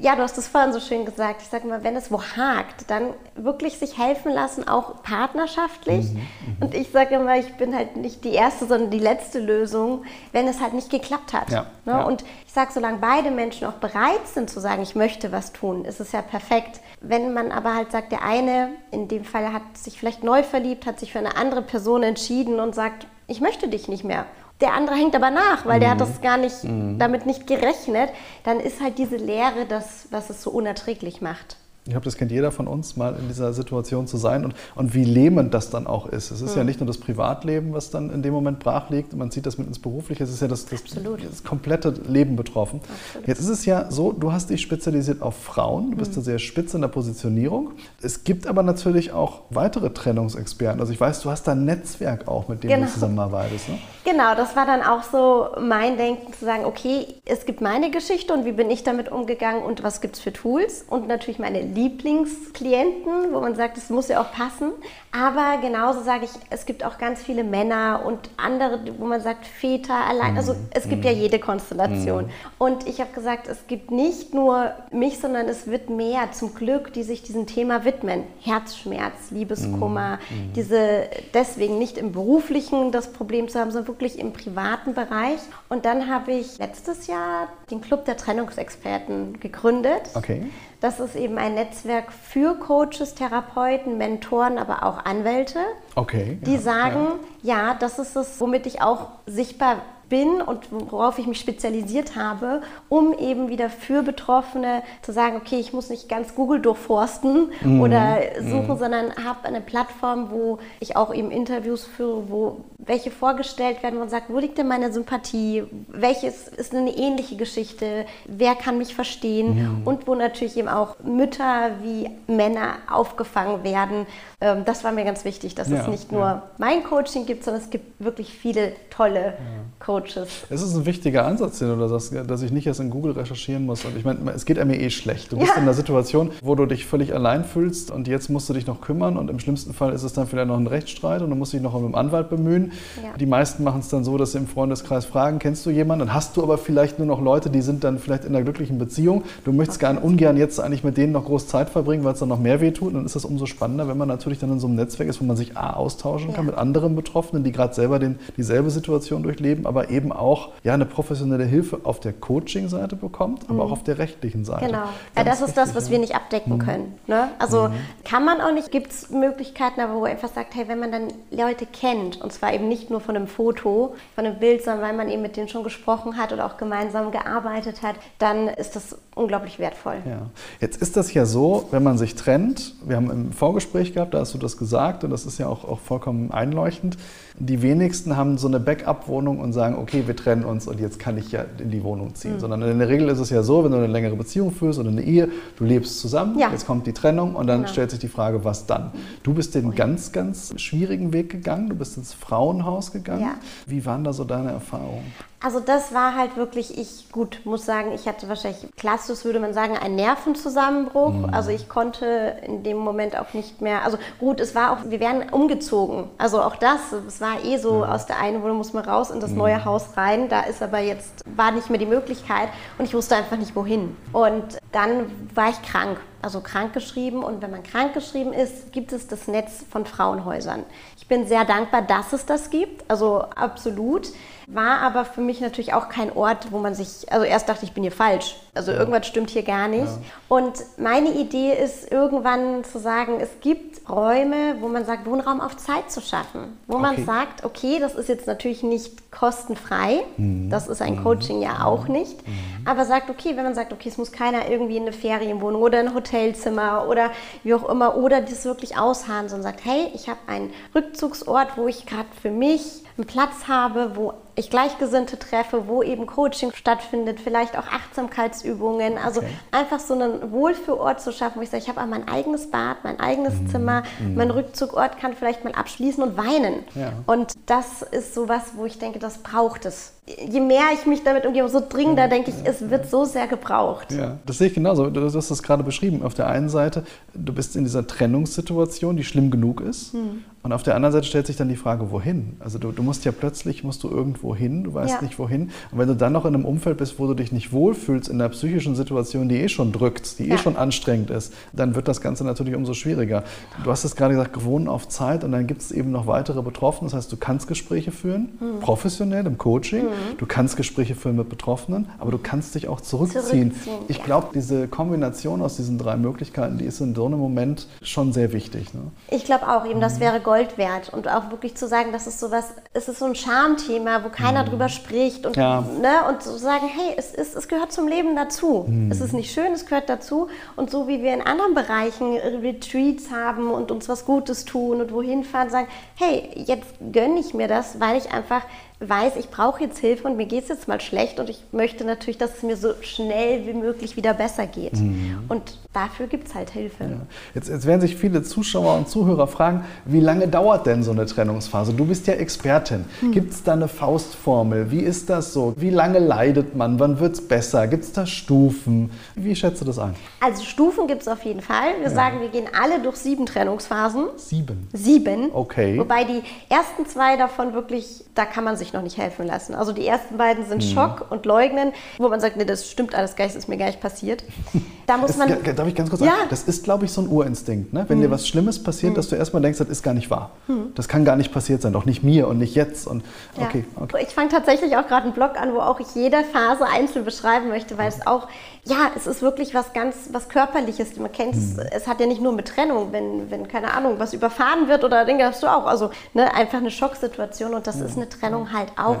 Mhm 0.00 0.04
ja, 0.04 0.16
du 0.16 0.22
hast 0.22 0.38
es 0.38 0.48
vorhin 0.48 0.72
so 0.72 0.80
schön 0.80 1.04
gesagt. 1.04 1.42
Ich 1.42 1.48
sage 1.48 1.66
mal, 1.66 1.84
wenn 1.84 1.94
es 1.94 2.10
wo 2.10 2.22
hakt, 2.22 2.90
dann 2.90 3.14
wirklich 3.34 3.78
sich 3.78 3.98
helfen 3.98 4.32
lassen, 4.32 4.66
auch 4.66 5.02
partnerschaftlich. 5.02 6.12
Mhm, 6.12 6.16
mh. 6.18 6.66
Und 6.66 6.74
ich 6.74 6.90
sage 6.90 7.16
immer, 7.16 7.36
ich 7.36 7.54
bin 7.54 7.74
halt 7.74 7.96
nicht 7.96 8.24
die 8.24 8.32
erste, 8.32 8.66
sondern 8.66 8.90
die 8.90 8.98
letzte 8.98 9.40
Lösung, 9.40 10.04
wenn 10.32 10.48
es 10.48 10.60
halt 10.60 10.72
nicht 10.72 10.90
geklappt 10.90 11.32
hat. 11.32 11.50
Ja, 11.50 11.66
ne? 11.84 11.92
ja. 11.92 12.02
Und 12.02 12.24
ich 12.46 12.52
sage, 12.52 12.70
solange 12.72 12.98
beide 12.98 13.30
Menschen 13.30 13.66
auch 13.66 13.74
bereit 13.74 14.26
sind 14.26 14.48
zu 14.48 14.60
sagen, 14.60 14.82
ich 14.82 14.94
möchte 14.94 15.32
was 15.32 15.52
tun, 15.52 15.84
ist 15.84 16.00
es 16.00 16.12
ja 16.12 16.22
perfekt. 16.22 16.80
Wenn 17.00 17.32
man 17.32 17.52
aber 17.52 17.74
halt 17.74 17.92
sagt, 17.92 18.12
der 18.12 18.22
eine, 18.22 18.70
in 18.90 19.08
dem 19.08 19.24
Fall 19.24 19.52
hat 19.52 19.62
sich 19.74 19.98
vielleicht 19.98 20.24
neu 20.24 20.42
verliebt, 20.42 20.86
hat 20.86 20.98
sich 20.98 21.12
für 21.12 21.18
eine 21.18 21.36
andere 21.36 21.62
Person 21.62 22.02
entschieden 22.02 22.58
und 22.58 22.74
sagt, 22.74 23.06
ich 23.26 23.40
möchte 23.40 23.68
dich 23.68 23.88
nicht 23.88 24.04
mehr 24.04 24.24
der 24.60 24.74
andere 24.74 24.96
hängt 24.96 25.14
aber 25.14 25.30
nach, 25.30 25.64
weil 25.66 25.76
mhm. 25.76 25.80
der 25.80 25.90
hat 25.90 25.98
mhm. 25.98 26.00
das 26.00 26.20
gar 26.20 26.36
nicht, 26.36 26.64
mhm. 26.64 26.98
damit 26.98 27.26
nicht 27.26 27.46
gerechnet, 27.46 28.10
dann 28.44 28.60
ist 28.60 28.80
halt 28.80 28.98
diese 28.98 29.16
Leere 29.16 29.66
das, 29.66 30.08
was 30.10 30.30
es 30.30 30.42
so 30.42 30.50
unerträglich 30.50 31.20
macht. 31.20 31.56
Ich 31.84 31.92
glaube, 31.92 32.04
das 32.04 32.16
kennt 32.16 32.30
jeder 32.30 32.52
von 32.52 32.68
uns, 32.68 32.96
mal 32.96 33.16
in 33.16 33.28
dieser 33.28 33.52
Situation 33.52 34.06
zu 34.06 34.18
sein 34.18 34.44
und, 34.44 34.54
und 34.74 34.94
wie 34.94 35.04
lähmend 35.04 35.54
das 35.54 35.70
dann 35.70 35.86
auch 35.86 36.06
ist. 36.06 36.30
Es 36.30 36.42
ist 36.42 36.52
mhm. 36.52 36.58
ja 36.58 36.64
nicht 36.64 36.80
nur 36.80 36.86
das 36.86 36.98
Privatleben, 36.98 37.72
was 37.72 37.90
dann 37.90 38.10
in 38.10 38.22
dem 38.22 38.34
Moment 38.34 38.58
brach 38.58 38.90
liegt, 38.90 39.16
man 39.16 39.30
zieht 39.30 39.46
das 39.46 39.56
mit 39.56 39.66
ins 39.66 39.78
Berufliche, 39.78 40.22
es 40.22 40.30
ist 40.30 40.42
ja 40.42 40.48
das, 40.48 40.66
das, 40.66 40.82
das 40.84 41.42
komplette 41.42 41.94
Leben 42.06 42.36
betroffen. 42.36 42.80
Absolut. 42.82 43.28
Jetzt 43.28 43.40
ist 43.40 43.48
es 43.48 43.64
ja 43.64 43.90
so, 43.90 44.12
du 44.12 44.32
hast 44.32 44.50
dich 44.50 44.60
spezialisiert 44.60 45.22
auf 45.22 45.36
Frauen, 45.36 45.92
du 45.92 45.96
bist 45.96 46.16
mhm. 46.16 46.22
sehr 46.22 46.38
spitze 46.38 46.76
in 46.76 46.82
der 46.82 46.88
Positionierung. 46.88 47.72
Es 48.02 48.24
gibt 48.24 48.46
aber 48.46 48.62
natürlich 48.62 49.12
auch 49.12 49.42
weitere 49.50 49.90
Trennungsexperten. 49.90 50.80
Also 50.80 50.92
ich 50.92 51.00
weiß, 51.00 51.20
du 51.22 51.30
hast 51.30 51.44
da 51.44 51.52
ein 51.52 51.64
Netzwerk 51.64 52.28
auch, 52.28 52.48
mit 52.48 52.62
dem 52.62 52.70
genau. 52.70 52.86
du 52.86 52.92
zusammenarbeitest. 52.92 53.70
Ne? 53.70 53.78
Genau, 54.04 54.34
das 54.34 54.54
war 54.54 54.66
dann 54.66 54.82
auch 54.82 55.02
so 55.02 55.48
mein 55.60 55.96
Denken 55.96 56.32
zu 56.32 56.44
sagen, 56.44 56.64
okay, 56.64 57.06
es 57.24 57.46
gibt 57.46 57.60
meine 57.60 57.90
Geschichte 57.90 58.32
und 58.32 58.44
wie 58.44 58.52
bin 58.52 58.70
ich 58.70 58.82
damit 58.82 59.10
umgegangen 59.10 59.62
und 59.62 59.82
was 59.82 60.00
gibt 60.00 60.16
es 60.16 60.20
für 60.20 60.32
Tools 60.32 60.84
und 60.88 61.08
natürlich 61.08 61.38
meine 61.38 61.69
Lieblingsklienten, 61.70 63.32
wo 63.32 63.40
man 63.40 63.54
sagt, 63.54 63.78
es 63.78 63.90
muss 63.90 64.08
ja 64.08 64.20
auch 64.20 64.32
passen. 64.32 64.72
Aber 65.12 65.60
genauso 65.60 66.02
sage 66.02 66.24
ich, 66.24 66.30
es 66.50 66.66
gibt 66.66 66.84
auch 66.84 66.98
ganz 66.98 67.22
viele 67.22 67.42
Männer 67.42 68.02
und 68.06 68.30
andere, 68.36 68.80
wo 68.98 69.06
man 69.06 69.20
sagt, 69.20 69.44
Väter 69.44 69.94
allein. 69.94 70.36
Also 70.36 70.54
mhm. 70.54 70.68
es 70.70 70.88
gibt 70.88 71.04
ja 71.04 71.12
mhm. 71.12 71.18
jede 71.18 71.38
Konstellation. 71.40 72.26
Mhm. 72.26 72.30
Und 72.58 72.86
ich 72.86 73.00
habe 73.00 73.12
gesagt, 73.12 73.48
es 73.48 73.66
gibt 73.66 73.90
nicht 73.90 74.34
nur 74.34 74.72
mich, 74.92 75.18
sondern 75.18 75.48
es 75.48 75.66
wird 75.66 75.90
mehr 75.90 76.30
zum 76.32 76.54
Glück, 76.54 76.92
die 76.92 77.02
sich 77.02 77.22
diesem 77.22 77.46
Thema 77.46 77.84
widmen. 77.84 78.24
Herzschmerz, 78.40 79.30
Liebeskummer, 79.30 80.18
diese 80.54 81.08
deswegen 81.34 81.78
nicht 81.78 81.98
im 81.98 82.12
beruflichen 82.12 82.92
das 82.92 83.12
Problem 83.12 83.48
zu 83.48 83.58
haben, 83.58 83.70
sondern 83.70 83.88
wirklich 83.88 84.18
im 84.18 84.32
privaten 84.32 84.94
Bereich. 84.94 85.40
Und 85.68 85.84
dann 85.84 86.08
habe 86.08 86.32
ich 86.32 86.58
letztes 86.58 87.06
Jahr 87.06 87.48
den 87.70 87.80
Club 87.80 88.04
der 88.04 88.16
Trennungsexperten 88.16 89.40
gegründet. 89.40 90.02
Okay. 90.14 90.46
Das 90.80 90.98
ist 90.98 91.14
eben 91.14 91.36
ein 91.36 91.54
Netzwerk 91.54 92.10
für 92.10 92.54
Coaches, 92.54 93.14
Therapeuten, 93.14 93.98
Mentoren, 93.98 94.56
aber 94.56 94.82
auch 94.82 95.04
Anwälte, 95.04 95.58
okay, 95.94 96.38
die 96.40 96.54
ja, 96.54 96.60
sagen, 96.60 97.06
ja. 97.42 97.56
ja, 97.56 97.74
das 97.78 97.98
ist 97.98 98.16
es, 98.16 98.40
womit 98.40 98.66
ich 98.66 98.80
auch 98.80 99.08
sichtbar 99.26 99.82
bin 100.10 100.42
und 100.42 100.66
worauf 100.70 101.18
ich 101.18 101.26
mich 101.26 101.40
spezialisiert 101.40 102.16
habe, 102.16 102.60
um 102.90 103.16
eben 103.16 103.48
wieder 103.48 103.70
für 103.70 104.02
Betroffene 104.02 104.82
zu 105.00 105.12
sagen, 105.12 105.36
okay, 105.36 105.58
ich 105.58 105.72
muss 105.72 105.88
nicht 105.88 106.10
ganz 106.10 106.34
Google 106.34 106.60
durchforsten 106.60 107.52
mhm. 107.62 107.80
oder 107.80 108.18
suchen, 108.40 108.74
mhm. 108.74 108.78
sondern 108.78 109.14
habe 109.24 109.44
eine 109.44 109.62
Plattform, 109.62 110.30
wo 110.30 110.58
ich 110.80 110.96
auch 110.96 111.14
eben 111.14 111.30
Interviews 111.30 111.84
führe, 111.84 112.28
wo 112.28 112.58
welche 112.78 113.10
vorgestellt 113.10 113.82
werden, 113.82 113.98
man 113.98 114.08
sagt, 114.08 114.30
wo 114.30 114.38
liegt 114.38 114.58
denn 114.58 114.66
meine 114.66 114.92
Sympathie, 114.92 115.64
welches 115.88 116.48
ist 116.48 116.74
eine 116.74 116.90
ähnliche 116.90 117.36
Geschichte, 117.36 118.06
wer 118.26 118.54
kann 118.54 118.78
mich 118.78 118.94
verstehen 118.94 119.80
mhm. 119.80 119.86
und 119.86 120.06
wo 120.06 120.14
natürlich 120.14 120.56
eben 120.56 120.68
auch 120.68 120.98
Mütter 121.00 121.70
wie 121.82 122.10
Männer 122.26 122.76
aufgefangen 122.90 123.62
werden. 123.64 124.06
Ähm, 124.40 124.64
das 124.64 124.82
war 124.82 124.92
mir 124.92 125.04
ganz 125.04 125.24
wichtig, 125.24 125.54
dass 125.54 125.68
ja, 125.68 125.82
es 125.82 125.88
nicht 125.88 126.10
nur 126.10 126.22
ja. 126.22 126.42
mein 126.58 126.82
Coaching 126.82 127.26
gibt, 127.26 127.44
sondern 127.44 127.62
es 127.62 127.70
gibt 127.70 128.02
wirklich 128.02 128.32
viele 128.32 128.72
tolle 128.90 129.20
ja. 129.20 129.34
Coaches. 129.78 129.99
Coaches. 130.00 130.28
Es 130.48 130.62
ist 130.62 130.74
ein 130.74 130.86
wichtiger 130.86 131.26
Ansatz, 131.26 131.58
den 131.58 131.78
du 131.78 131.88
sagst, 131.88 132.14
dass 132.28 132.42
ich 132.42 132.50
nicht 132.50 132.66
erst 132.66 132.80
in 132.80 132.90
Google 132.90 133.12
recherchieren 133.12 133.66
muss. 133.66 133.84
Und 133.84 133.96
ich 133.96 134.04
meine, 134.04 134.30
es 134.32 134.44
geht 134.44 134.58
einem 134.58 134.70
eh 134.70 134.90
schlecht. 134.90 135.32
Du 135.32 135.36
bist 135.36 135.50
ja. 135.50 135.56
in 135.56 135.62
einer 135.62 135.74
Situation, 135.74 136.30
wo 136.42 136.54
du 136.54 136.66
dich 136.66 136.86
völlig 136.86 137.14
allein 137.14 137.44
fühlst 137.44 137.90
und 137.90 138.08
jetzt 138.08 138.30
musst 138.30 138.48
du 138.48 138.54
dich 138.54 138.66
noch 138.66 138.80
kümmern 138.80 139.16
und 139.16 139.30
im 139.30 139.38
schlimmsten 139.38 139.72
Fall 139.72 139.92
ist 139.92 140.02
es 140.02 140.12
dann 140.12 140.26
vielleicht 140.26 140.48
noch 140.48 140.56
ein 140.56 140.66
Rechtsstreit 140.66 141.22
und 141.22 141.30
du 141.30 141.36
musst 141.36 141.52
dich 141.52 141.60
noch 141.60 141.74
um 141.74 141.84
einen 141.84 141.94
Anwalt 141.94 142.30
bemühen. 142.30 142.72
Ja. 143.02 143.16
Die 143.18 143.26
meisten 143.26 143.64
machen 143.64 143.80
es 143.80 143.88
dann 143.88 144.04
so, 144.04 144.16
dass 144.18 144.32
sie 144.32 144.38
im 144.38 144.46
Freundeskreis 144.46 145.04
fragen, 145.04 145.38
kennst 145.38 145.64
du 145.66 145.70
jemanden? 145.70 146.06
Dann 146.06 146.14
hast 146.14 146.36
du 146.36 146.42
aber 146.42 146.58
vielleicht 146.58 146.98
nur 146.98 147.06
noch 147.06 147.20
Leute, 147.20 147.50
die 147.50 147.62
sind 147.62 147.84
dann 147.84 147.98
vielleicht 147.98 148.24
in 148.24 148.34
einer 148.34 148.44
glücklichen 148.44 148.78
Beziehung. 148.78 149.24
Du 149.44 149.52
möchtest 149.52 149.82
okay. 149.82 149.94
gar 149.94 150.04
ungern 150.04 150.36
jetzt 150.36 150.60
eigentlich 150.60 150.84
mit 150.84 150.96
denen 150.96 151.12
noch 151.12 151.24
groß 151.24 151.48
Zeit 151.48 151.70
verbringen, 151.70 152.04
weil 152.04 152.14
es 152.14 152.20
dann 152.20 152.28
noch 152.28 152.38
mehr 152.38 152.60
wehtut. 152.60 152.88
Und 152.88 152.94
dann 152.94 153.06
ist 153.06 153.16
das 153.16 153.24
umso 153.24 153.46
spannender, 153.46 153.88
wenn 153.88 153.98
man 153.98 154.08
natürlich 154.08 154.38
dann 154.38 154.50
in 154.50 154.60
so 154.60 154.66
einem 154.66 154.76
Netzwerk 154.76 155.08
ist, 155.08 155.20
wo 155.20 155.24
man 155.24 155.36
sich 155.36 155.56
A, 155.56 155.74
austauschen 155.74 156.30
ja. 156.30 156.36
kann 156.36 156.46
mit 156.46 156.56
anderen 156.56 156.96
Betroffenen, 156.96 157.44
die 157.44 157.52
gerade 157.52 157.74
selber 157.74 157.98
den, 157.98 158.18
dieselbe 158.36 158.70
Situation 158.70 159.22
durchleben, 159.22 159.66
aber 159.66 159.89
eben 159.90 160.12
auch 160.12 160.50
ja, 160.62 160.74
eine 160.74 160.86
professionelle 160.86 161.44
Hilfe 161.44 161.80
auf 161.82 161.98
der 161.98 162.12
Coaching-Seite 162.12 162.94
bekommt, 162.94 163.44
aber 163.44 163.54
mhm. 163.54 163.60
auch 163.60 163.72
auf 163.72 163.82
der 163.82 163.98
rechtlichen 163.98 164.44
Seite. 164.44 164.66
Genau. 164.66 164.84
ja, 165.16 165.24
das 165.24 165.40
ist 165.40 165.56
das, 165.56 165.74
was 165.74 165.90
wir 165.90 165.98
nicht 165.98 166.14
abdecken 166.14 166.54
mhm. 166.54 166.58
können. 166.58 166.94
Ne? 167.08 167.30
Also 167.40 167.68
mhm. 167.68 167.74
kann 168.04 168.24
man 168.24 168.40
auch 168.40 168.52
nicht, 168.52 168.70
gibt 168.70 168.92
es 168.92 169.10
Möglichkeiten, 169.10 169.80
aber 169.80 169.94
wo 169.94 170.04
einfach 170.04 170.28
sagt, 170.32 170.54
hey, 170.54 170.68
wenn 170.68 170.78
man 170.78 170.92
dann 170.92 171.08
Leute 171.32 171.66
kennt, 171.66 172.20
und 172.20 172.32
zwar 172.32 172.54
eben 172.54 172.60
eben 172.60 172.68
nicht 172.68 172.90
nur 172.90 173.00
von 173.00 173.16
einem 173.16 173.26
Foto, 173.26 173.94
von 174.14 174.26
einem 174.26 174.38
Bild, 174.38 174.62
sondern 174.62 174.82
weil 174.82 174.96
man 174.96 175.08
eben 175.08 175.22
mit 175.22 175.36
denen 175.36 175.48
schon 175.48 175.64
gesprochen 175.64 176.16
hat 176.16 176.32
oder 176.32 176.46
auch 176.46 176.56
gemeinsam 176.56 177.10
gearbeitet 177.10 177.82
hat, 177.82 177.96
dann 178.18 178.48
ist 178.48 178.76
das 178.76 178.96
unglaublich 179.14 179.58
wertvoll. 179.58 179.96
Ja. 180.06 180.26
Jetzt 180.60 180.80
ist 180.80 180.96
das 180.96 181.12
ja 181.12 181.26
so, 181.26 181.68
wenn 181.70 181.82
man 181.82 181.98
sich 181.98 182.14
trennt, 182.14 182.74
wir 182.84 182.96
haben 182.96 183.10
im 183.10 183.32
Vorgespräch 183.32 183.92
gehabt, 183.92 184.14
da 184.14 184.20
hast 184.20 184.34
du 184.34 184.38
das 184.38 184.56
gesagt 184.56 185.04
und 185.04 185.10
das 185.10 185.26
ist 185.26 185.38
ja 185.38 185.46
auch, 185.46 185.64
auch 185.64 185.80
vollkommen 185.80 186.30
einleuchtend, 186.30 186.96
die 187.38 187.62
wenigsten 187.62 188.16
haben 188.16 188.38
so 188.38 188.48
eine 188.48 188.60
Backup-Wohnung 188.60 189.40
und 189.40 189.52
sagen, 189.52 189.76
okay, 189.80 190.04
wir 190.06 190.14
trennen 190.16 190.44
uns 190.44 190.68
und 190.68 190.80
jetzt 190.80 190.98
kann 190.98 191.16
ich 191.18 191.32
ja 191.32 191.44
in 191.58 191.70
die 191.70 191.82
Wohnung 191.82 192.14
ziehen. 192.14 192.34
Mhm. 192.34 192.40
Sondern 192.40 192.62
in 192.62 192.78
der 192.78 192.88
Regel 192.88 193.08
ist 193.08 193.18
es 193.18 193.30
ja 193.30 193.42
so, 193.42 193.64
wenn 193.64 193.72
du 193.72 193.78
eine 193.78 193.86
längere 193.86 194.16
Beziehung 194.16 194.50
führst 194.50 194.78
oder 194.78 194.90
eine 194.90 195.02
Ehe, 195.02 195.28
du 195.56 195.64
lebst 195.64 196.00
zusammen, 196.00 196.38
ja. 196.38 196.50
jetzt 196.50 196.66
kommt 196.66 196.86
die 196.86 196.92
Trennung 196.92 197.34
und 197.34 197.46
dann 197.46 197.62
genau. 197.62 197.72
stellt 197.72 197.90
sich 197.90 198.00
die 198.00 198.08
Frage, 198.08 198.44
was 198.44 198.66
dann? 198.66 198.92
Du 199.22 199.34
bist 199.34 199.54
den 199.54 199.74
ganz, 199.74 200.12
ganz 200.12 200.54
schwierigen 200.60 201.12
Weg 201.12 201.30
gegangen, 201.30 201.68
du 201.68 201.76
bist 201.76 201.96
ins 201.96 202.12
Frauenhaus 202.12 202.92
gegangen. 202.92 203.22
Ja. 203.22 203.34
Wie 203.66 203.84
waren 203.86 204.04
da 204.04 204.12
so 204.12 204.24
deine 204.24 204.50
Erfahrungen? 204.50 205.12
Also 205.42 205.58
das 205.58 205.94
war 205.94 206.14
halt 206.14 206.36
wirklich, 206.36 206.76
ich 206.76 207.10
gut, 207.10 207.40
muss 207.44 207.64
sagen, 207.64 207.92
ich 207.92 208.06
hatte 208.06 208.28
wahrscheinlich, 208.28 208.66
klassisch 208.76 209.24
würde 209.24 209.40
man 209.40 209.54
sagen, 209.54 209.76
einen 209.78 209.96
Nervenzusammenbruch. 209.96 211.12
Mhm. 211.12 211.30
Also 211.32 211.50
ich 211.50 211.68
konnte 211.68 212.36
in 212.44 212.62
dem 212.62 212.76
Moment 212.76 213.18
auch 213.18 213.32
nicht 213.32 213.62
mehr, 213.62 213.82
also 213.82 213.96
gut, 214.18 214.38
es 214.38 214.54
war 214.54 214.72
auch, 214.72 214.90
wir 214.90 215.00
wären 215.00 215.30
umgezogen. 215.30 216.10
Also 216.18 216.42
auch 216.42 216.56
das, 216.56 216.92
es 216.92 217.22
war 217.22 217.42
eh 217.42 217.56
so, 217.56 217.76
mhm. 217.76 217.82
aus 217.84 218.04
der 218.04 218.20
einen 218.20 218.42
Wohnung 218.42 218.58
muss 218.58 218.74
man 218.74 218.84
raus 218.84 219.10
in 219.10 219.20
das 219.20 219.30
mhm. 219.30 219.38
neue 219.38 219.64
Haus 219.64 219.96
rein. 219.96 220.28
Da 220.28 220.42
ist 220.42 220.62
aber 220.62 220.80
jetzt, 220.80 221.24
war 221.24 221.52
nicht 221.52 221.70
mehr 221.70 221.78
die 221.78 221.86
Möglichkeit 221.86 222.50
und 222.76 222.84
ich 222.84 222.92
wusste 222.92 223.16
einfach 223.16 223.38
nicht 223.38 223.56
wohin. 223.56 223.96
Und 224.12 224.58
dann 224.72 225.10
war 225.34 225.48
ich 225.48 225.62
krank 225.62 225.98
also 226.22 226.40
krankgeschrieben. 226.40 227.22
Und 227.22 227.42
wenn 227.42 227.50
man 227.50 227.62
krankgeschrieben 227.62 228.32
ist, 228.32 228.72
gibt 228.72 228.92
es 228.92 229.06
das 229.06 229.28
Netz 229.28 229.64
von 229.70 229.86
Frauenhäusern. 229.86 230.64
Ich 230.96 231.06
bin 231.08 231.26
sehr 231.26 231.44
dankbar, 231.44 231.82
dass 231.82 232.12
es 232.12 232.26
das 232.26 232.50
gibt, 232.50 232.88
also 232.90 233.20
absolut. 233.20 234.08
War 234.52 234.80
aber 234.80 235.04
für 235.04 235.20
mich 235.20 235.40
natürlich 235.40 235.74
auch 235.74 235.88
kein 235.88 236.12
Ort, 236.12 236.50
wo 236.50 236.58
man 236.58 236.74
sich, 236.74 237.10
also 237.10 237.24
erst 237.24 237.48
dachte 237.48 237.64
ich, 237.64 237.72
bin 237.72 237.82
hier 237.82 237.92
falsch. 237.92 238.36
Also 238.54 238.72
ja. 238.72 238.78
irgendwas 238.78 239.06
stimmt 239.06 239.30
hier 239.30 239.44
gar 239.44 239.68
nicht. 239.68 239.84
Ja. 239.84 240.00
Und 240.28 240.54
meine 240.76 241.10
Idee 241.10 241.52
ist 241.52 241.90
irgendwann 241.92 242.64
zu 242.64 242.78
sagen, 242.78 243.18
es 243.20 243.28
gibt 243.40 243.88
Räume, 243.88 244.56
wo 244.60 244.68
man 244.68 244.84
sagt, 244.84 245.06
Wohnraum 245.06 245.40
auf 245.40 245.56
Zeit 245.56 245.90
zu 245.90 246.00
schaffen. 246.00 246.58
Wo 246.66 246.74
okay. 246.74 246.82
man 246.82 247.04
sagt, 247.06 247.44
okay, 247.44 247.78
das 247.78 247.94
ist 247.94 248.08
jetzt 248.08 248.26
natürlich 248.26 248.62
nicht 248.62 249.10
kostenfrei. 249.12 250.02
Mhm. 250.16 250.50
Das 250.50 250.68
ist 250.68 250.82
ein 250.82 250.96
mhm. 250.96 251.02
Coaching 251.04 251.42
ja 251.42 251.64
auch 251.64 251.86
mhm. 251.86 251.92
nicht. 251.92 252.26
Mhm. 252.26 252.66
Aber 252.66 252.84
sagt, 252.84 253.08
okay, 253.10 253.36
wenn 253.36 253.44
man 253.44 253.54
sagt, 253.54 253.72
okay, 253.72 253.88
es 253.88 253.98
muss 253.98 254.12
keiner 254.12 254.48
irgendwie 254.48 254.76
in 254.76 254.82
eine 254.82 254.92
Ferienwohnung 254.92 255.62
oder 255.62 255.78
ein 255.78 255.94
Hotelzimmer 255.94 256.86
oder 256.88 257.10
wie 257.44 257.54
auch 257.54 257.68
immer 257.68 257.96
oder 257.96 258.20
das 258.20 258.44
wirklich 258.44 258.76
ausharren, 258.76 259.28
sondern 259.28 259.52
sagt, 259.52 259.64
hey, 259.64 259.88
ich 259.94 260.08
habe 260.08 260.18
einen 260.26 260.52
Rückzugsort, 260.74 261.56
wo 261.56 261.68
ich 261.68 261.86
gerade 261.86 262.08
für 262.20 262.30
mich 262.30 262.82
einen 262.96 263.06
Platz 263.06 263.48
habe, 263.48 263.96
wo 263.96 264.14
ich 264.40 264.50
Gleichgesinnte 264.50 265.18
treffe, 265.18 265.68
wo 265.68 265.82
eben 265.82 266.06
Coaching 266.06 266.52
stattfindet, 266.52 267.20
vielleicht 267.20 267.56
auch 267.56 267.66
Achtsamkeitsübungen. 267.66 268.98
Also 268.98 269.20
okay. 269.20 269.30
einfach 269.52 269.78
so 269.78 269.94
einen 269.94 270.32
Wohlfühlort 270.32 271.00
zu 271.00 271.12
schaffen, 271.12 271.38
wo 271.38 271.42
ich 271.42 271.50
sage, 271.50 271.62
ich 271.62 271.68
habe 271.68 271.86
mein 271.86 272.08
eigenes 272.08 272.50
Bad, 272.50 272.78
mein 272.82 272.98
eigenes 272.98 273.34
mhm. 273.34 273.48
Zimmer, 273.48 273.82
mhm. 274.00 274.14
mein 274.16 274.30
Rückzugort 274.30 274.98
kann 274.98 275.14
vielleicht 275.14 275.44
mal 275.44 275.52
abschließen 275.52 276.02
und 276.02 276.16
weinen. 276.16 276.64
Ja. 276.74 276.92
Und 277.06 277.34
das 277.46 277.82
ist 277.82 278.14
so 278.14 278.28
was, 278.28 278.56
wo 278.56 278.66
ich 278.66 278.78
denke, 278.78 278.98
das 278.98 279.18
braucht 279.18 279.66
es. 279.66 279.92
Je 280.30 280.40
mehr 280.40 280.64
ich 280.74 280.86
mich 280.86 281.02
damit 281.02 281.26
umgebe, 281.26 281.48
so 281.48 281.62
dringender 281.66 282.08
denke 282.08 282.30
ich, 282.30 282.36
es 282.44 282.70
wird 282.70 282.88
so 282.90 283.04
sehr 283.04 283.26
gebraucht. 283.26 283.92
Ja, 283.92 284.18
das 284.26 284.38
sehe 284.38 284.48
ich 284.48 284.54
genauso. 284.54 284.90
Du 284.90 285.02
hast 285.02 285.30
es 285.30 285.42
gerade 285.42 285.62
beschrieben. 285.62 286.02
Auf 286.02 286.14
der 286.14 286.28
einen 286.28 286.48
Seite, 286.48 286.84
du 287.14 287.32
bist 287.32 287.56
in 287.56 287.64
dieser 287.64 287.86
Trennungssituation, 287.86 288.96
die 288.96 289.04
schlimm 289.04 289.30
genug 289.30 289.60
ist. 289.60 289.94
Mhm. 289.94 290.24
Und 290.42 290.54
auf 290.54 290.62
der 290.62 290.74
anderen 290.74 290.92
Seite 290.92 291.06
stellt 291.06 291.26
sich 291.26 291.36
dann 291.36 291.50
die 291.50 291.56
Frage, 291.56 291.90
wohin? 291.90 292.36
Also 292.40 292.58
du, 292.58 292.72
du 292.72 292.82
musst 292.82 293.04
ja 293.04 293.12
plötzlich, 293.12 293.62
musst 293.62 293.82
du 293.82 293.90
irgendwo 293.90 294.34
hin, 294.34 294.64
du 294.64 294.72
weißt 294.72 294.94
ja. 294.94 295.02
nicht 295.02 295.18
wohin. 295.18 295.50
Und 295.70 295.78
wenn 295.78 295.86
du 295.86 295.94
dann 295.94 296.14
noch 296.14 296.24
in 296.24 296.34
einem 296.34 296.46
Umfeld 296.46 296.78
bist, 296.78 296.98
wo 296.98 297.06
du 297.06 297.12
dich 297.12 297.30
nicht 297.30 297.52
wohlfühlst, 297.52 298.08
in 298.08 298.18
einer 298.18 298.30
psychischen 298.30 298.74
Situation, 298.74 299.28
die 299.28 299.36
eh 299.36 299.50
schon 299.50 299.70
drückt, 299.70 300.18
die 300.18 300.24
eh 300.24 300.28
ja. 300.28 300.34
eh 300.36 300.38
schon 300.38 300.56
anstrengend 300.56 301.10
ist, 301.10 301.34
dann 301.52 301.74
wird 301.74 301.88
das 301.88 302.00
Ganze 302.00 302.24
natürlich 302.24 302.54
umso 302.54 302.72
schwieriger. 302.72 303.22
Du 303.64 303.70
hast 303.70 303.84
es 303.84 303.96
gerade 303.96 304.14
gesagt, 304.14 304.32
gewohnt 304.32 304.66
auf 304.66 304.88
Zeit 304.88 305.24
und 305.24 305.32
dann 305.32 305.46
gibt 305.46 305.60
es 305.60 305.72
eben 305.72 305.90
noch 305.90 306.06
weitere 306.06 306.40
Betroffene. 306.40 306.88
Das 306.88 306.96
heißt, 306.96 307.12
du 307.12 307.18
kannst 307.18 307.46
Gespräche 307.46 307.92
führen, 307.92 308.30
mhm. 308.40 308.60
professionell 308.60 309.26
im 309.26 309.36
Coaching, 309.36 309.84
mhm. 310.00 310.16
du 310.18 310.26
kannst 310.26 310.56
Gespräche 310.56 310.94
führen 310.94 311.16
mit 311.16 311.28
Betroffenen, 311.28 311.88
aber 311.98 312.10
du 312.10 312.18
kannst 312.18 312.54
dich 312.54 312.68
auch 312.68 312.80
zurückziehen. 312.80 313.52
zurückziehen 313.52 313.78
ich 313.88 313.98
ja. 313.98 314.04
glaube, 314.04 314.28
diese 314.34 314.68
Kombination 314.68 315.42
aus 315.42 315.56
diesen 315.56 315.78
drei 315.78 315.96
Möglichkeiten, 315.96 316.58
die 316.58 316.64
ist 316.64 316.80
in 316.80 316.94
so 316.94 317.06
einem 317.06 317.18
Moment 317.18 317.66
schon 317.82 318.12
sehr 318.12 318.32
wichtig. 318.32 318.74
Ne? 318.74 318.82
Ich 319.10 319.24
glaube 319.24 319.48
auch, 319.48 319.66
eben 319.66 319.80
das 319.80 319.96
mhm. 319.96 320.00
wäre 320.00 320.20
Gold 320.20 320.58
wert 320.58 320.90
und 320.92 321.08
auch 321.08 321.30
wirklich 321.30 321.56
zu 321.56 321.66
sagen, 321.66 321.92
das 321.92 322.06
ist 322.06 322.20
sowas, 322.20 322.54
es 322.72 322.88
ist 322.88 322.98
so 322.98 323.04
ein 323.04 323.14
Schamthema, 323.14 324.04
wo 324.04 324.08
keiner 324.08 324.44
mhm. 324.44 324.48
drüber 324.48 324.68
spricht 324.68 325.26
und, 325.26 325.36
ja. 325.36 325.60
ne, 325.80 326.08
und 326.08 326.22
zu 326.22 326.38
sagen, 326.38 326.66
hey, 326.66 326.94
es, 326.96 327.12
ist, 327.12 327.36
es 327.36 327.48
gehört 327.48 327.72
zum 327.72 327.88
Leben 327.88 328.16
dazu. 328.16 328.66
Es 328.90 329.00
ist 329.00 329.12
nicht 329.12 329.32
schön, 329.32 329.52
es 329.52 329.66
gehört 329.66 329.88
dazu 329.88 330.28
und 330.56 330.70
so 330.70 330.88
wie 330.88 331.02
wir 331.02 331.14
in 331.14 331.22
anderen 331.22 331.54
Bereichen 331.54 332.16
Retreats 332.16 333.10
haben 333.10 333.50
und 333.50 333.70
uns 333.70 333.88
was 333.88 334.04
Gutes 334.04 334.44
tun 334.44 334.80
und 334.80 334.92
wohin 334.92 335.24
fahren, 335.24 335.50
sagen, 335.50 335.68
hey, 335.96 336.30
jetzt 336.46 336.66
gönne 336.92 337.20
ich 337.20 337.34
mir 337.34 337.48
das, 337.48 337.80
weil 337.80 337.96
ich 337.96 338.12
einfach 338.12 338.42
weiß, 338.80 339.16
ich 339.16 339.28
brauche 339.28 339.62
jetzt 339.62 339.78
Hilfe 339.78 340.08
und 340.08 340.16
mir 340.16 340.24
geht 340.24 340.44
es 340.44 340.48
jetzt 340.48 340.66
mal 340.66 340.80
schlecht 340.80 341.20
und 341.20 341.28
ich 341.28 341.42
möchte 341.52 341.84
natürlich, 341.84 342.16
dass 342.16 342.38
es 342.38 342.42
mir 342.42 342.56
so 342.56 342.72
schnell 342.80 343.46
wie 343.46 343.52
möglich 343.52 343.96
wieder 343.96 344.14
besser 344.14 344.46
geht. 344.46 344.72
Mhm. 344.72 345.24
Und 345.28 345.58
dafür 345.74 346.06
gibt 346.06 346.28
es 346.28 346.34
halt 346.34 346.50
Hilfe. 346.50 346.84
Ja. 346.84 347.00
Jetzt, 347.34 347.50
jetzt, 347.50 347.66
werden 347.66 347.82
sich 347.82 347.96
viele 347.96 348.22
Zuschauer 348.22 348.76
und 348.76 348.88
Zuhörer 348.88 349.26
fragen, 349.26 349.64
wie 349.84 350.00
lange 350.00 350.28
dauert 350.28 350.64
denn 350.66 350.82
so 350.82 350.92
eine 350.92 351.04
Trennungsphase? 351.04 351.74
Du 351.74 351.84
bist 351.84 352.06
ja 352.06 352.14
Expertin. 352.14 352.86
Mhm. 353.02 353.12
Gibt 353.12 353.32
es 353.32 353.42
da 353.42 353.52
eine 353.52 353.68
Faustformel? 353.68 354.70
Wie 354.70 354.80
ist 354.80 355.10
das 355.10 355.34
so? 355.34 355.52
Wie 355.58 355.70
lange 355.70 355.98
leidet 355.98 356.56
man? 356.56 356.80
Wann 356.80 356.98
wird 356.98 357.14
es 357.14 357.28
besser? 357.28 357.68
Gibt 357.68 357.84
es 357.84 357.92
da 357.92 358.06
Stufen? 358.06 358.90
Wie 359.14 359.36
schätzt 359.36 359.60
du 359.60 359.66
das 359.66 359.78
ein? 359.78 359.94
Also 360.20 360.42
Stufen 360.42 360.86
gibt 360.86 361.02
es 361.02 361.08
auf 361.08 361.22
jeden 361.24 361.42
Fall. 361.42 361.74
Wir 361.80 361.88
ja. 361.88 361.94
sagen, 361.94 362.22
wir 362.22 362.28
gehen 362.28 362.46
alle 362.58 362.80
durch 362.80 362.96
sieben 362.96 363.26
Trennungsphasen. 363.26 364.06
Sieben? 364.16 364.68
Sieben. 364.72 365.30
Okay. 365.34 365.78
Wobei 365.78 366.04
die 366.04 366.22
ersten 366.48 366.86
zwei 366.86 367.18
davon 367.18 367.52
wirklich, 367.52 368.04
da 368.14 368.24
kann 368.24 368.44
man 368.44 368.56
sich 368.56 368.69
sich 368.70 368.74
noch 368.74 368.82
nicht 368.82 368.98
helfen 368.98 369.26
lassen. 369.26 369.54
Also 369.54 369.72
die 369.72 369.86
ersten 369.86 370.16
beiden 370.16 370.46
sind 370.46 370.64
mhm. 370.64 370.74
Schock 370.74 371.06
und 371.10 371.26
Leugnen, 371.26 371.72
wo 371.98 372.08
man 372.08 372.20
sagt, 372.20 372.36
nee, 372.36 372.44
das 372.44 372.70
stimmt 372.70 372.94
alles 372.94 373.16
gar 373.16 373.24
nicht, 373.24 373.36
das 373.36 373.44
ist 373.44 373.48
mir 373.48 373.56
gar 373.56 373.66
nicht 373.66 373.80
passiert. 373.80 374.24
Da 374.90 374.96
muss 374.96 375.16
man. 375.16 375.28
Das, 375.28 375.54
darf 375.54 375.68
ich 375.68 375.74
ganz 375.76 375.88
kurz 375.88 376.00
sagen? 376.00 376.12
Ja. 376.20 376.26
Das 376.28 376.42
ist, 376.42 376.64
glaube 376.64 376.84
ich, 376.84 376.92
so 376.92 377.00
ein 377.00 377.06
Urinstinkt. 377.06 377.72
Ne? 377.72 377.84
Wenn 377.86 377.98
mhm. 377.98 378.02
dir 378.02 378.10
was 378.10 378.26
Schlimmes 378.26 378.60
passiert, 378.60 378.92
mhm. 378.92 378.96
dass 378.96 379.08
du 379.08 379.14
erstmal 379.14 379.40
denkst, 379.40 379.60
das 379.60 379.68
ist 379.68 379.84
gar 379.84 379.94
nicht 379.94 380.10
wahr. 380.10 380.32
Mhm. 380.48 380.72
Das 380.74 380.88
kann 380.88 381.04
gar 381.04 381.14
nicht 381.14 381.32
passiert 381.32 381.62
sein, 381.62 381.76
auch 381.76 381.84
nicht 381.84 382.02
mir 382.02 382.26
und 382.26 382.38
nicht 382.38 382.56
jetzt. 382.56 382.88
Und, 382.88 383.04
ja. 383.38 383.46
okay. 383.46 383.64
Ich 384.02 384.08
fange 384.08 384.30
tatsächlich 384.30 384.76
auch 384.76 384.88
gerade 384.88 385.04
einen 385.04 385.12
Blog 385.12 385.40
an, 385.40 385.54
wo 385.54 385.60
auch 385.60 385.78
ich 385.78 385.94
jede 385.94 386.24
Phase 386.24 386.66
einzeln 386.66 387.04
beschreiben 387.04 387.50
möchte, 387.50 387.78
weil 387.78 387.86
es 387.86 388.04
auch, 388.04 388.26
ja, 388.64 388.90
es 388.96 389.06
ist 389.06 389.22
wirklich 389.22 389.54
was 389.54 389.72
ganz, 389.74 390.08
was 390.10 390.28
Körperliches. 390.28 390.96
Man 390.96 391.12
kennt 391.12 391.36
es, 391.36 391.54
mhm. 391.54 391.62
es 391.70 391.86
hat 391.86 392.00
ja 392.00 392.06
nicht 392.06 392.20
nur 392.20 392.32
mit 392.32 392.48
Trennung, 392.48 392.88
wenn, 392.90 393.30
wenn, 393.30 393.46
keine 393.46 393.72
Ahnung, 393.72 393.94
was 393.98 394.12
überfahren 394.12 394.66
wird 394.66 394.82
oder 394.82 395.04
Dinge 395.04 395.24
hast 395.24 395.44
du 395.44 395.46
auch. 395.46 395.66
Also 395.66 395.90
ne, 396.14 396.34
einfach 396.34 396.58
eine 396.58 396.72
Schocksituation 396.72 397.54
und 397.54 397.68
das 397.68 397.76
ist 397.80 397.96
eine 397.96 398.08
Trennung 398.08 398.52
halt 398.52 398.72
auch. 398.76 398.96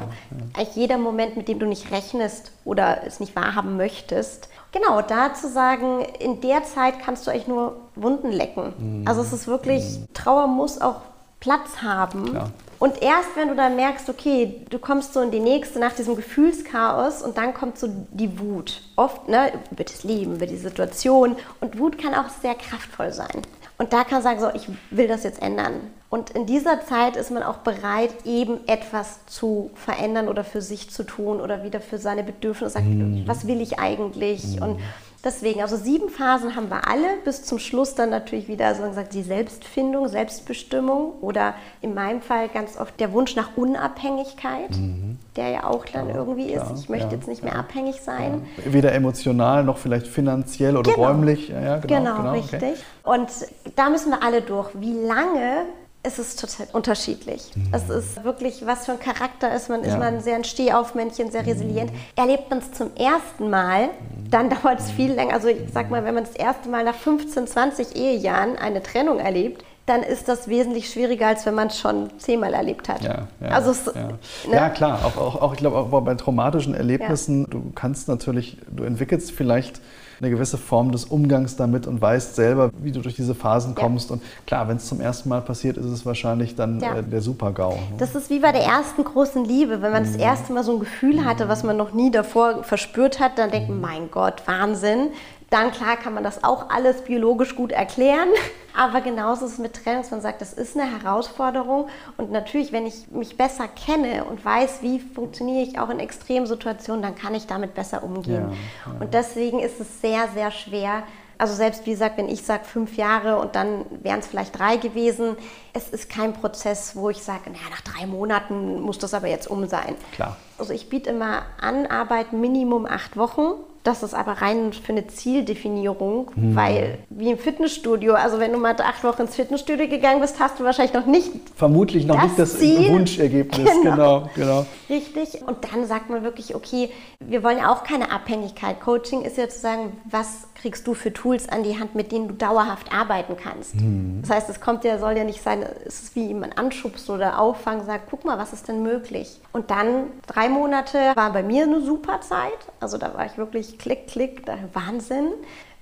Eigentlich 0.54 0.76
jeder 0.76 0.98
Moment, 0.98 1.36
mit 1.36 1.48
dem 1.48 1.58
du 1.58 1.66
nicht 1.66 1.90
rechnest 1.90 2.52
oder 2.70 3.02
es 3.04 3.18
nicht 3.18 3.34
wahrhaben 3.34 3.76
möchtest. 3.76 4.48
Genau, 4.70 5.02
da 5.02 5.34
zu 5.34 5.48
sagen, 5.48 6.04
in 6.20 6.40
der 6.40 6.62
Zeit 6.62 7.00
kannst 7.04 7.26
du 7.26 7.32
eigentlich 7.32 7.48
nur 7.48 7.80
Wunden 7.96 8.30
lecken. 8.30 8.72
Mhm. 8.78 9.08
Also 9.08 9.22
es 9.22 9.32
ist 9.32 9.48
wirklich, 9.48 9.82
mhm. 9.98 10.06
Trauer 10.14 10.46
muss 10.46 10.80
auch 10.80 11.00
Platz 11.40 11.82
haben. 11.82 12.26
Klar. 12.26 12.50
Und 12.78 13.02
erst 13.02 13.30
wenn 13.34 13.48
du 13.48 13.56
dann 13.56 13.74
merkst, 13.74 14.08
okay, 14.08 14.64
du 14.70 14.78
kommst 14.78 15.14
so 15.14 15.20
in 15.20 15.32
die 15.32 15.40
nächste 15.40 15.80
nach 15.80 15.92
diesem 15.92 16.14
Gefühlschaos 16.14 17.22
und 17.22 17.36
dann 17.36 17.54
kommt 17.54 17.76
so 17.76 17.88
die 18.12 18.38
Wut. 18.38 18.82
Oft 18.94 19.28
ne, 19.28 19.52
über 19.72 19.82
das 19.82 20.04
Leben, 20.04 20.36
über 20.36 20.46
die 20.46 20.56
Situation. 20.56 21.36
Und 21.60 21.76
Wut 21.76 21.98
kann 21.98 22.14
auch 22.14 22.28
sehr 22.28 22.54
kraftvoll 22.54 23.12
sein. 23.12 23.42
Und 23.80 23.94
da 23.94 24.04
kann 24.04 24.12
man 24.12 24.22
sagen, 24.22 24.40
so, 24.40 24.50
ich 24.52 24.68
will 24.90 25.08
das 25.08 25.24
jetzt 25.24 25.40
ändern. 25.40 25.72
Und 26.10 26.28
in 26.28 26.44
dieser 26.44 26.84
Zeit 26.84 27.16
ist 27.16 27.30
man 27.30 27.42
auch 27.42 27.58
bereit, 27.58 28.10
eben 28.26 28.60
etwas 28.68 29.24
zu 29.24 29.70
verändern 29.74 30.28
oder 30.28 30.44
für 30.44 30.60
sich 30.60 30.90
zu 30.90 31.02
tun 31.02 31.40
oder 31.40 31.64
wieder 31.64 31.80
für 31.80 31.96
seine 31.96 32.22
Bedürfnisse. 32.22 32.74
Sagt, 32.74 32.84
mhm. 32.84 33.22
was 33.24 33.46
will 33.46 33.62
ich 33.62 33.78
eigentlich? 33.78 34.56
Mhm. 34.56 34.62
Und 34.62 34.80
deswegen, 35.24 35.60
also 35.60 35.76
sieben 35.76 36.08
Phasen 36.08 36.56
haben 36.56 36.68
wir 36.70 36.88
alle, 36.88 37.06
bis 37.24 37.44
zum 37.44 37.58
Schluss 37.58 37.94
dann 37.94 38.10
natürlich 38.10 38.48
wieder 38.48 38.74
so 38.74 38.82
gesagt 38.82 39.14
die 39.14 39.22
Selbstfindung, 39.22 40.08
Selbstbestimmung 40.08 41.12
oder 41.20 41.54
in 41.82 41.94
meinem 41.94 42.22
Fall 42.22 42.48
ganz 42.48 42.78
oft 42.78 42.98
der 43.00 43.12
Wunsch 43.12 43.36
nach 43.36 43.56
Unabhängigkeit, 43.56 44.70
mhm. 44.70 45.18
der 45.36 45.48
ja 45.48 45.64
auch 45.64 45.84
dann 45.84 46.08
klar, 46.08 46.16
irgendwie 46.16 46.52
klar, 46.52 46.72
ist. 46.72 46.82
Ich 46.82 46.88
möchte 46.88 47.08
ja, 47.08 47.12
jetzt 47.14 47.28
nicht 47.28 47.42
mehr 47.42 47.54
ja, 47.54 47.60
abhängig 47.60 48.00
sein. 48.00 48.46
Ja. 48.64 48.72
Weder 48.72 48.92
emotional 48.92 49.64
noch 49.64 49.78
vielleicht 49.78 50.06
finanziell 50.06 50.76
oder 50.76 50.92
genau. 50.92 51.08
räumlich. 51.08 51.48
genau, 51.48 51.80
genau, 51.80 52.16
genau 52.16 52.32
richtig. 52.32 52.62
Okay. 52.62 52.74
Und 53.04 53.28
da 53.76 53.90
müssen 53.90 54.10
wir 54.10 54.22
alle 54.22 54.42
durch. 54.42 54.70
Wie 54.74 54.92
lange 54.92 55.66
es 56.02 56.18
ist 56.18 56.40
total 56.40 56.66
unterschiedlich. 56.72 57.50
Mhm. 57.54 57.68
Es 57.72 57.90
ist 57.90 58.24
wirklich, 58.24 58.64
was 58.64 58.86
für 58.86 58.92
ein 58.92 59.00
Charakter 59.00 59.54
ist 59.54 59.68
man. 59.68 59.82
Ja. 59.82 59.90
Ist 59.90 59.98
man 59.98 60.20
sehr 60.20 60.36
ein 60.36 60.44
Stehaufmännchen, 60.44 61.30
sehr 61.30 61.46
resilient. 61.46 61.92
Mhm. 61.92 61.98
Erlebt 62.16 62.48
man 62.48 62.60
es 62.60 62.72
zum 62.72 62.94
ersten 62.96 63.50
Mal, 63.50 63.86
mhm. 63.86 64.30
dann 64.30 64.50
dauert 64.50 64.80
es 64.80 64.90
viel 64.90 65.12
länger. 65.12 65.34
Also 65.34 65.48
ich 65.48 65.58
sag 65.72 65.90
mal, 65.90 66.04
wenn 66.04 66.14
man 66.14 66.24
das 66.24 66.34
erste 66.34 66.68
Mal 66.68 66.84
nach 66.84 66.94
15, 66.94 67.46
20 67.46 67.96
Ehejahren 67.96 68.56
eine 68.56 68.82
Trennung 68.82 69.18
erlebt, 69.18 69.64
dann 69.90 70.02
ist 70.02 70.28
das 70.28 70.48
wesentlich 70.48 70.88
schwieriger, 70.88 71.26
als 71.26 71.44
wenn 71.46 71.54
man 71.54 71.68
es 71.68 71.78
schon 71.78 72.10
zehnmal 72.18 72.54
erlebt 72.54 72.88
hat. 72.88 73.02
Ja, 73.02 73.26
ja, 73.40 73.48
also 73.48 73.72
es, 73.72 73.86
ja. 73.86 73.92
ne? 73.92 74.16
ja 74.52 74.68
klar, 74.70 75.00
auch, 75.04 75.16
auch, 75.16 75.42
auch 75.42 75.52
ich 75.52 75.58
glaube 75.58 75.76
auch 75.76 76.00
bei 76.00 76.14
traumatischen 76.14 76.74
Erlebnissen, 76.74 77.46
du 77.50 77.72
kannst 77.74 78.08
natürlich, 78.08 78.56
du 78.70 78.84
entwickelst 78.84 79.32
vielleicht 79.32 79.80
eine 80.20 80.30
gewisse 80.30 80.58
Form 80.58 80.92
des 80.92 81.06
Umgangs 81.06 81.56
damit 81.56 81.86
und 81.86 82.00
weißt 82.00 82.36
selber, 82.36 82.70
wie 82.82 82.92
du 82.92 83.00
durch 83.00 83.16
diese 83.16 83.34
Phasen 83.34 83.74
kommst. 83.74 84.10
Und 84.10 84.22
klar, 84.46 84.68
wenn 84.68 84.76
es 84.76 84.86
zum 84.86 85.00
ersten 85.00 85.28
Mal 85.30 85.40
passiert, 85.40 85.78
ist 85.78 85.86
es 85.86 86.04
wahrscheinlich 86.04 86.54
dann 86.54 86.80
äh, 86.82 87.02
der 87.02 87.22
Super-GAU. 87.22 87.72
ne? 87.72 87.80
Das 87.98 88.14
ist 88.14 88.28
wie 88.28 88.38
bei 88.38 88.52
der 88.52 88.62
ersten 88.62 89.02
großen 89.02 89.44
Liebe. 89.44 89.80
Wenn 89.80 89.92
man 89.92 90.04
das 90.04 90.16
erste 90.16 90.52
Mal 90.52 90.62
so 90.62 90.74
ein 90.74 90.80
Gefühl 90.80 91.24
hatte, 91.24 91.48
was 91.48 91.62
man 91.62 91.76
noch 91.76 91.92
nie 91.92 92.10
davor 92.10 92.64
verspürt 92.64 93.18
hat, 93.18 93.38
dann 93.38 93.50
denkt 93.50 93.70
man, 93.70 93.80
mein 93.80 94.10
Gott, 94.10 94.42
Wahnsinn. 94.46 95.08
Dann 95.50 95.72
klar 95.72 95.96
kann 95.96 96.14
man 96.14 96.22
das 96.22 96.44
auch 96.44 96.70
alles 96.70 97.02
biologisch 97.02 97.56
gut 97.56 97.72
erklären. 97.72 98.28
Aber 98.76 99.00
genauso 99.00 99.46
ist 99.46 99.54
es 99.54 99.58
mit 99.58 99.74
Trennung, 99.74 100.02
dass 100.02 100.12
man 100.12 100.20
sagt, 100.20 100.40
das 100.40 100.52
ist 100.52 100.78
eine 100.78 100.88
Herausforderung. 100.88 101.88
Und 102.16 102.30
natürlich, 102.30 102.70
wenn 102.70 102.86
ich 102.86 103.10
mich 103.10 103.36
besser 103.36 103.66
kenne 103.66 104.24
und 104.24 104.44
weiß, 104.44 104.80
wie 104.82 105.00
funktioniere 105.00 105.62
ich 105.62 105.78
auch 105.80 105.90
in 105.90 105.98
Extremsituationen, 105.98 107.02
dann 107.02 107.16
kann 107.16 107.34
ich 107.34 107.48
damit 107.48 107.74
besser 107.74 108.04
umgehen. 108.04 108.52
Ja, 108.86 108.92
Und 109.00 109.12
deswegen 109.12 109.58
ist 109.58 109.80
es 109.80 110.00
sehr, 110.00 110.28
sehr 110.34 110.52
schwer, 110.52 111.02
also 111.40 111.54
selbst 111.54 111.86
wie 111.86 111.92
gesagt, 111.92 112.18
wenn 112.18 112.28
ich 112.28 112.44
sage 112.44 112.64
fünf 112.64 112.98
Jahre 112.98 113.38
und 113.38 113.56
dann 113.56 113.86
wären 114.02 114.20
es 114.20 114.26
vielleicht 114.26 114.58
drei 114.58 114.76
gewesen, 114.76 115.38
es 115.72 115.88
ist 115.88 116.10
kein 116.10 116.34
Prozess, 116.34 116.94
wo 116.94 117.08
ich 117.08 117.22
sage, 117.22 117.48
naja, 117.50 117.62
nach 117.70 117.80
drei 117.80 118.06
Monaten 118.06 118.78
muss 118.82 118.98
das 118.98 119.14
aber 119.14 119.26
jetzt 119.26 119.48
um 119.48 119.66
sein. 119.66 119.94
Klar. 120.12 120.36
Also 120.58 120.74
ich 120.74 120.90
biete 120.90 121.08
immer 121.08 121.42
an, 121.58 121.86
Arbeit 121.86 122.34
Minimum 122.34 122.84
acht 122.84 123.16
Wochen. 123.16 123.54
Das 123.82 124.02
ist 124.02 124.12
aber 124.14 124.32
rein 124.42 124.72
für 124.74 124.92
eine 124.92 125.06
Zieldefinierung, 125.06 126.30
Mhm. 126.34 126.54
weil 126.56 126.98
wie 127.08 127.30
im 127.30 127.38
Fitnessstudio, 127.38 128.14
also 128.14 128.38
wenn 128.38 128.52
du 128.52 128.58
mal 128.58 128.74
acht 128.78 129.02
Wochen 129.04 129.22
ins 129.22 129.36
Fitnessstudio 129.36 129.88
gegangen 129.88 130.20
bist, 130.20 130.38
hast 130.38 130.60
du 130.60 130.64
wahrscheinlich 130.64 130.92
noch 130.94 131.06
nicht 131.06 131.30
Vermutlich 131.56 132.06
noch 132.06 132.16
Das 132.16 132.24
nicht 132.24 132.38
das 132.38 132.58
Ziel. 132.58 132.90
Wunschergebnis. 132.92 133.68
Genau. 133.82 133.90
Genau, 133.90 134.30
genau. 134.34 134.66
Richtig. 134.88 135.42
Und 135.46 135.58
dann 135.72 135.86
sagt 135.86 136.10
man 136.10 136.22
wirklich, 136.22 136.54
okay, 136.54 136.90
wir 137.20 137.42
wollen 137.42 137.58
ja 137.58 137.72
auch 137.72 137.82
keine 137.84 138.10
Abhängigkeit. 138.12 138.80
Coaching 138.80 139.22
ist 139.22 139.36
ja 139.38 139.48
zu 139.48 139.58
sagen, 139.58 139.96
was 140.04 140.48
kriegst 140.54 140.86
du 140.86 140.94
für 140.94 141.12
Tools 141.12 141.48
an 141.48 141.62
die 141.62 141.78
Hand, 141.78 141.94
mit 141.94 142.12
denen 142.12 142.28
du 142.28 142.34
dauerhaft 142.34 142.92
arbeiten 142.92 143.36
kannst. 143.42 143.76
Mhm. 143.76 144.18
Das 144.22 144.30
heißt, 144.30 144.50
es 144.50 144.60
kommt 144.60 144.84
ja, 144.84 144.98
soll 144.98 145.16
ja 145.16 145.24
nicht 145.24 145.42
sein, 145.42 145.64
es 145.86 146.02
ist 146.02 146.16
wie 146.16 146.26
jemand 146.26 146.58
anschubst 146.58 147.08
oder 147.08 147.38
auffangen, 147.38 147.84
sagt, 147.86 148.08
guck 148.10 148.24
mal, 148.24 148.38
was 148.38 148.52
ist 148.52 148.68
denn 148.68 148.82
möglich? 148.82 149.40
Und 149.52 149.70
dann 149.70 150.04
drei 150.26 150.48
Monate 150.48 150.98
war 151.14 151.32
bei 151.32 151.42
mir 151.42 151.64
eine 151.64 151.80
super 151.80 152.20
Zeit. 152.20 152.52
Also 152.80 152.98
da 152.98 153.14
war 153.14 153.26
ich 153.26 153.36
wirklich 153.38 153.69
klick, 153.78 154.08
klick, 154.08 154.42
Wahnsinn. 154.72 155.28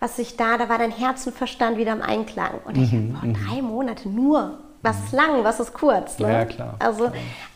Was 0.00 0.18
ich 0.18 0.36
da, 0.36 0.58
da 0.58 0.68
war 0.68 0.78
dein 0.78 0.92
Herz 0.92 1.26
und 1.26 1.34
Verstand 1.34 1.76
wieder 1.76 1.92
im 1.92 2.02
Einklang. 2.02 2.60
Und 2.64 2.76
ich 2.76 2.92
Mhm, 2.92 3.14
dachte, 3.14 3.26
boah, 3.26 3.32
drei 3.48 3.62
Monate 3.62 4.08
nur. 4.08 4.58
Was 4.80 4.96
ist 5.06 5.12
lang, 5.12 5.42
was 5.42 5.58
ist 5.58 5.74
kurz? 5.74 6.20
Ne? 6.20 6.30
Ja, 6.30 6.44
klar, 6.44 6.74
Also, 6.78 7.10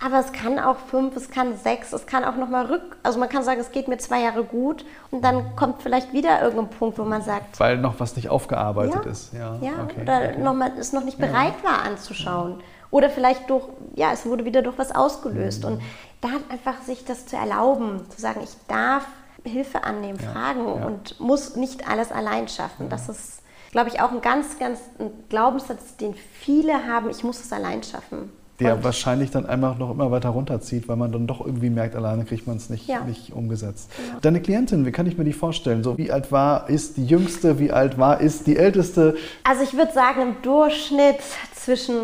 aber 0.04 0.18
es 0.18 0.32
kann 0.32 0.58
auch 0.58 0.76
fünf, 0.90 1.14
es 1.14 1.30
kann 1.30 1.56
sechs, 1.56 1.92
es 1.92 2.04
kann 2.04 2.24
auch 2.24 2.34
nochmal 2.34 2.66
rück. 2.66 2.96
Also 3.04 3.20
man 3.20 3.28
kann 3.28 3.44
sagen, 3.44 3.60
es 3.60 3.70
geht 3.70 3.86
mir 3.86 3.98
zwei 3.98 4.22
Jahre 4.22 4.42
gut 4.42 4.84
und 5.12 5.24
dann 5.24 5.54
kommt 5.54 5.82
vielleicht 5.82 6.12
wieder 6.12 6.42
irgendein 6.42 6.70
Punkt, 6.76 6.98
wo 6.98 7.04
man 7.04 7.22
sagt, 7.22 7.60
Weil 7.60 7.78
noch 7.78 8.00
was 8.00 8.16
nicht 8.16 8.28
aufgearbeitet 8.28 9.04
ja, 9.04 9.10
ist. 9.10 9.32
Ja, 9.32 9.56
ja 9.62 9.70
okay, 9.84 10.02
oder 10.02 10.16
okay. 10.16 10.38
noch 10.42 10.54
mal, 10.54 10.72
es 10.76 10.92
noch 10.92 11.04
nicht 11.04 11.18
bereit 11.18 11.62
war 11.62 11.82
anzuschauen. 11.84 12.60
Oder 12.90 13.08
vielleicht 13.08 13.48
durch, 13.48 13.66
ja, 13.94 14.10
es 14.12 14.26
wurde 14.26 14.44
wieder 14.44 14.60
durch 14.62 14.76
was 14.76 14.92
ausgelöst. 14.92 15.62
Mhm. 15.62 15.74
Und 15.74 15.82
da 16.20 16.28
einfach 16.48 16.82
sich 16.82 17.04
das 17.04 17.26
zu 17.26 17.36
erlauben, 17.36 18.00
zu 18.10 18.20
sagen, 18.20 18.40
ich 18.42 18.50
darf 18.66 19.06
Hilfe 19.44 19.84
annehmen, 19.84 20.18
fragen 20.18 20.66
ja. 20.66 20.86
und 20.86 21.20
muss 21.20 21.56
nicht 21.56 21.88
alles 21.88 22.12
allein 22.12 22.48
schaffen. 22.48 22.88
Das 22.88 23.08
ist, 23.08 23.42
glaube 23.70 23.88
ich, 23.88 24.00
auch 24.00 24.10
ein 24.10 24.20
ganz, 24.20 24.58
ganz 24.58 24.80
ein 24.98 25.10
Glaubenssatz, 25.28 25.96
den 25.96 26.14
viele 26.14 26.86
haben, 26.86 27.10
ich 27.10 27.24
muss 27.24 27.40
es 27.40 27.52
allein 27.52 27.82
schaffen. 27.82 28.32
Der 28.60 28.74
Und- 28.76 28.84
wahrscheinlich 28.84 29.30
dann 29.30 29.46
einfach 29.46 29.78
noch 29.78 29.90
immer 29.90 30.10
weiter 30.10 30.28
runterzieht, 30.28 30.86
weil 30.86 30.96
man 30.96 31.10
dann 31.10 31.26
doch 31.26 31.44
irgendwie 31.44 31.70
merkt, 31.70 31.96
alleine 31.96 32.24
kriegt 32.24 32.46
man 32.46 32.56
es 32.58 32.68
nicht, 32.70 32.86
Ja. 32.86 33.00
nicht 33.04 33.32
umgesetzt. 33.32 33.90
Deine 34.20 34.40
Klientin, 34.40 34.84
wie 34.86 34.92
kann 34.92 35.06
ich 35.06 35.16
mir 35.18 35.24
die 35.24 35.32
vorstellen? 35.32 35.82
So, 35.82 35.96
wie 35.98 36.12
alt 36.12 36.30
war, 36.30 36.68
ist 36.68 36.96
die 36.96 37.06
jüngste, 37.06 37.58
wie 37.58 37.72
alt 37.72 37.98
war, 37.98 38.20
ist 38.20 38.46
die 38.46 38.56
älteste? 38.56 39.16
Also 39.42 39.62
ich 39.62 39.72
würde 39.74 39.92
sagen, 39.92 40.20
im 40.22 40.36
Durchschnitt 40.42 41.16
zwischen 41.54 41.94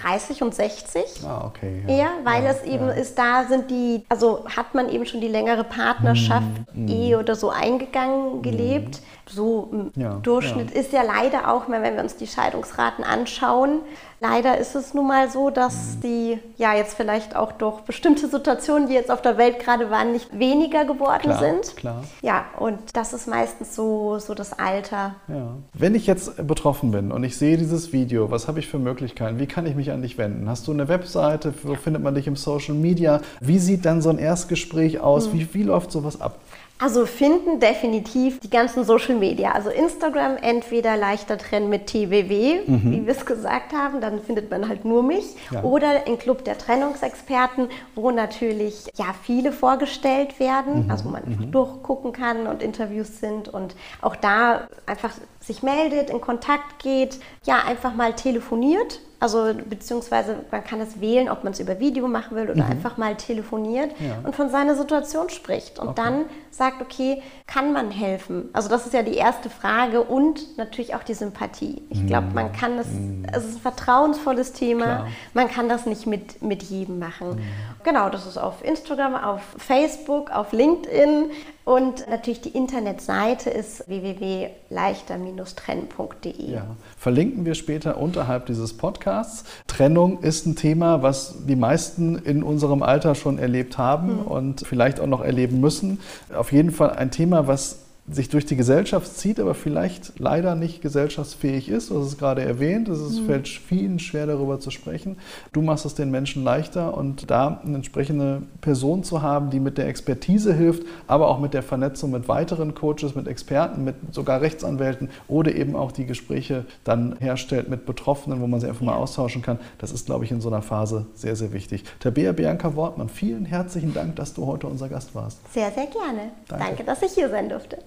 30 0.00 0.42
und 0.42 0.54
60. 0.54 1.02
Ah, 1.26 1.46
okay. 1.46 1.82
Ja, 1.88 2.08
weil 2.24 2.44
ja, 2.44 2.50
es 2.50 2.62
eben 2.64 2.86
ja. 2.88 2.92
ist, 2.92 3.18
da 3.18 3.44
sind 3.48 3.70
die, 3.70 4.04
also 4.08 4.44
hat 4.54 4.74
man 4.74 4.88
eben 4.90 5.06
schon 5.06 5.20
die 5.20 5.28
längere 5.28 5.64
Partnerschaft, 5.64 6.46
Mhm, 6.74 6.88
Ehe 6.88 7.18
oder 7.18 7.34
so 7.34 7.50
eingegangen, 7.50 8.42
gelebt. 8.42 9.00
So 9.28 9.68
im 9.72 9.90
Ja, 10.00 10.14
Durchschnitt 10.22 10.70
ist 10.70 10.92
ja 10.92 11.02
leider 11.02 11.52
auch, 11.52 11.68
wenn 11.68 11.82
wir 11.82 12.00
uns 12.02 12.16
die 12.16 12.26
Scheidungsraten 12.28 13.02
anschauen, 13.04 13.80
leider 14.20 14.56
ist 14.58 14.76
es 14.76 14.94
nun 14.94 15.08
mal 15.08 15.28
so, 15.30 15.48
Mhm. 15.50 15.54
dass 15.54 15.98
die 16.00 16.38
ja 16.56 16.74
jetzt 16.74 16.94
vielleicht 16.94 17.34
auch 17.34 17.50
durch 17.52 17.80
bestimmte 17.80 18.28
Situationen, 18.28 18.88
die 18.88 18.94
jetzt 18.94 19.10
auf 19.10 19.22
der 19.22 19.36
Welt 19.36 19.58
gerade 19.58 19.90
waren, 19.90 20.12
nicht 20.12 20.38
weniger 20.38 20.84
geworden 20.84 21.22
Klar, 21.22 21.38
sind. 21.40 21.76
klar. 21.76 22.04
Ja, 22.22 22.44
und 22.58 22.78
das 22.94 23.12
ist 23.12 23.26
meistens 23.26 23.74
so, 23.74 24.18
so 24.20 24.34
das 24.34 24.58
Alter. 24.58 25.16
Ja. 25.28 25.56
Wenn 25.74 25.94
ich 25.96 26.06
jetzt 26.06 26.46
betroffen 26.46 26.92
bin 26.92 27.10
und 27.10 27.24
ich 27.24 27.36
sehe 27.36 27.58
dieses 27.58 27.92
Video, 27.92 28.30
was 28.30 28.46
habe 28.46 28.60
ich 28.60 28.68
für 28.68 28.78
Möglichkeiten? 28.78 29.40
Wie 29.40 29.46
kann 29.46 29.66
ich 29.66 29.74
mich 29.74 29.90
an 29.90 30.02
dich 30.02 30.18
wenden? 30.18 30.48
Hast 30.48 30.68
du 30.68 30.72
eine 30.72 30.86
Webseite? 30.88 31.52
Wo 31.64 31.74
findet 31.74 32.02
man 32.02 32.14
dich 32.14 32.26
im 32.28 32.36
Social 32.36 32.74
Media? 32.74 33.20
Wie 33.40 33.58
sieht 33.58 33.84
dann 33.84 34.02
so 34.02 34.10
ein 34.10 34.18
Erstgespräch 34.18 35.00
aus? 35.00 35.32
Wie, 35.32 35.52
wie 35.52 35.64
läuft 35.64 35.90
sowas 35.90 36.20
ab? 36.20 36.38
Also 36.78 37.06
finden 37.06 37.58
definitiv 37.58 38.38
die 38.40 38.50
ganzen 38.50 38.84
Social 38.84 39.14
Media. 39.14 39.52
Also 39.52 39.70
Instagram 39.70 40.36
entweder 40.36 40.96
leichter 40.96 41.38
trennen 41.38 41.70
mit 41.70 41.86
TWW, 41.86 42.60
wie 42.66 43.06
wir 43.06 43.12
es 43.12 43.24
gesagt 43.24 43.72
haben, 43.72 44.00
dann 44.02 44.20
findet 44.20 44.50
man 44.50 44.68
halt 44.68 44.84
nur 44.84 45.02
mich. 45.02 45.24
Ja. 45.50 45.62
Oder 45.62 46.06
im 46.06 46.18
Club 46.18 46.44
der 46.44 46.58
Trennungsexperten, 46.58 47.68
wo 47.94 48.10
natürlich 48.10 48.86
ja 48.96 49.14
viele 49.22 49.52
vorgestellt 49.52 50.38
werden, 50.38 50.90
also 50.90 51.06
wo 51.06 51.08
man 51.10 51.24
einfach 51.24 51.44
durchgucken 51.46 52.12
kann 52.12 52.46
und 52.46 52.62
Interviews 52.62 53.20
sind 53.20 53.48
und 53.48 53.74
auch 54.02 54.16
da 54.16 54.68
einfach 54.84 55.12
sich 55.46 55.62
meldet, 55.62 56.10
in 56.10 56.20
Kontakt 56.20 56.80
geht, 56.82 57.18
ja 57.44 57.58
einfach 57.66 57.94
mal 57.94 58.14
telefoniert. 58.14 59.00
Also 59.18 59.54
beziehungsweise 59.64 60.36
man 60.50 60.62
kann 60.62 60.78
es 60.82 61.00
wählen, 61.00 61.30
ob 61.30 61.42
man 61.42 61.54
es 61.54 61.58
über 61.60 61.80
Video 61.80 62.06
machen 62.06 62.36
will 62.36 62.50
oder 62.50 62.66
einfach 62.66 62.98
mal 62.98 63.14
telefoniert 63.16 63.92
Ja. 63.98 64.18
und 64.22 64.36
von 64.36 64.50
seiner 64.50 64.74
Situation 64.74 65.30
spricht 65.30 65.78
und 65.78 65.88
Okay. 65.88 66.02
dann 66.04 66.24
sagt, 66.50 66.82
okay, 66.82 67.22
kann 67.46 67.72
man 67.72 67.90
helfen? 67.90 68.50
Also 68.52 68.68
das 68.68 68.84
ist 68.84 68.92
ja 68.92 69.02
die 69.02 69.14
erste 69.14 69.48
Frage 69.48 70.02
und 70.02 70.58
natürlich 70.58 70.94
auch 70.94 71.02
die 71.02 71.14
Sympathie. 71.14 71.80
Ich 71.88 72.06
glaube, 72.06 72.26
man 72.34 72.52
kann 72.52 72.76
das, 72.76 72.88
es 73.32 73.44
ist 73.46 73.54
ein 73.56 73.60
vertrauensvolles 73.62 74.52
Thema, 74.52 74.84
Klar. 74.84 75.06
man 75.32 75.48
kann 75.48 75.70
das 75.70 75.86
nicht 75.86 76.06
mit, 76.06 76.42
mit 76.42 76.62
jedem 76.64 76.98
machen. 76.98 77.40
Genau, 77.84 78.10
das 78.10 78.26
ist 78.26 78.36
auf 78.36 78.62
Instagram, 78.62 79.14
auf 79.14 79.40
Facebook, 79.56 80.30
auf 80.30 80.52
LinkedIn 80.52 81.30
und 81.66 82.08
natürlich 82.08 82.40
die 82.40 82.48
Internetseite 82.50 83.50
ist 83.50 83.88
www.leichter-trennen.de. 83.88 86.52
Ja. 86.52 86.64
Verlinken 86.96 87.44
wir 87.44 87.56
später 87.56 87.98
unterhalb 87.98 88.46
dieses 88.46 88.76
Podcasts. 88.76 89.42
Trennung 89.66 90.22
ist 90.22 90.46
ein 90.46 90.54
Thema, 90.54 91.02
was 91.02 91.34
die 91.48 91.56
meisten 91.56 92.18
in 92.18 92.44
unserem 92.44 92.84
Alter 92.84 93.16
schon 93.16 93.40
erlebt 93.40 93.78
haben 93.78 94.20
und 94.20 94.64
vielleicht 94.64 95.00
auch 95.00 95.08
noch 95.08 95.22
erleben 95.22 95.58
müssen. 95.58 95.98
Auf 96.32 96.52
jeden 96.52 96.70
Fall 96.70 96.90
ein 96.90 97.10
Thema, 97.10 97.48
was 97.48 97.85
sich 98.08 98.28
durch 98.28 98.46
die 98.46 98.56
Gesellschaft 98.56 99.16
zieht, 99.16 99.40
aber 99.40 99.54
vielleicht 99.54 100.18
leider 100.18 100.54
nicht 100.54 100.80
gesellschaftsfähig 100.80 101.68
ist. 101.68 101.90
Du 101.90 101.98
hast 101.98 102.06
es 102.06 102.18
gerade 102.18 102.42
erwähnt, 102.42 102.88
es 102.88 103.00
ist, 103.00 103.20
fällt 103.20 103.48
vielen 103.48 103.98
schwer 103.98 104.26
darüber 104.26 104.60
zu 104.60 104.70
sprechen. 104.70 105.18
Du 105.52 105.62
machst 105.62 105.84
es 105.84 105.94
den 105.94 106.10
Menschen 106.10 106.44
leichter 106.44 106.96
und 106.96 107.30
da 107.30 107.60
eine 107.64 107.76
entsprechende 107.76 108.42
Person 108.60 109.04
zu 109.04 109.22
haben, 109.22 109.50
die 109.50 109.60
mit 109.60 109.76
der 109.76 109.88
Expertise 109.88 110.54
hilft, 110.54 110.84
aber 111.06 111.28
auch 111.28 111.40
mit 111.40 111.54
der 111.54 111.62
Vernetzung 111.62 112.10
mit 112.12 112.28
weiteren 112.28 112.74
Coaches, 112.74 113.14
mit 113.14 113.26
Experten, 113.28 113.84
mit 113.84 113.96
sogar 114.12 114.40
Rechtsanwälten 114.40 115.10
oder 115.28 115.54
eben 115.54 115.76
auch 115.76 115.92
die 115.92 116.06
Gespräche 116.06 116.64
dann 116.84 117.16
herstellt 117.18 117.68
mit 117.68 117.86
Betroffenen, 117.86 118.40
wo 118.40 118.46
man 118.46 118.60
sie 118.60 118.68
einfach 118.68 118.82
mal 118.82 118.94
austauschen 118.94 119.42
kann. 119.42 119.58
Das 119.78 119.92
ist, 119.92 120.06
glaube 120.06 120.24
ich, 120.24 120.30
in 120.30 120.40
so 120.40 120.48
einer 120.48 120.62
Phase 120.62 121.06
sehr, 121.14 121.36
sehr 121.36 121.52
wichtig. 121.52 121.84
Tabea 122.00 122.32
Bianca 122.32 122.74
Wortmann, 122.76 123.08
vielen 123.08 123.44
herzlichen 123.44 123.92
Dank, 123.92 124.16
dass 124.16 124.34
du 124.34 124.46
heute 124.46 124.66
unser 124.66 124.88
Gast 124.88 125.14
warst. 125.14 125.40
Sehr, 125.52 125.70
sehr 125.72 125.86
gerne. 125.86 126.30
Danke. 126.48 126.64
Danke 126.64 126.84
dass 126.84 127.02
ich 127.02 127.12
hier 127.12 127.28
sein 127.28 127.48
durfte. 127.48 127.78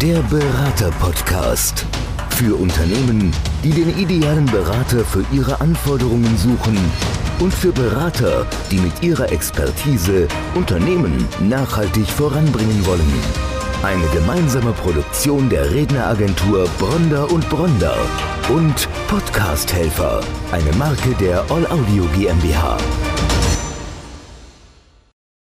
Der 0.00 0.20
Berater-Podcast. 0.22 1.86
Für 2.30 2.56
Unternehmen, 2.56 3.32
die 3.62 3.70
den 3.70 3.96
idealen 3.96 4.46
Berater 4.46 5.04
für 5.04 5.24
ihre 5.32 5.60
Anforderungen 5.60 6.36
suchen 6.36 6.76
und 7.40 7.54
für 7.54 7.72
Berater, 7.72 8.46
die 8.70 8.78
mit 8.78 9.02
ihrer 9.02 9.30
Expertise 9.32 10.28
Unternehmen 10.54 11.26
nachhaltig 11.40 12.06
voranbringen 12.06 12.84
wollen. 12.86 13.12
Eine 13.82 14.06
gemeinsame 14.08 14.72
Produktion 14.72 15.48
der 15.48 15.70
Redneragentur 15.70 16.68
Bronder 16.78 17.30
und 17.30 17.48
Bronder 17.48 17.96
und 18.48 18.88
Podcast 19.08 19.72
Helfer, 19.72 20.20
eine 20.52 20.72
Marke 20.76 21.14
der 21.20 21.44
All 21.50 21.66
Audio 21.66 22.04
GmbH. 22.16 22.78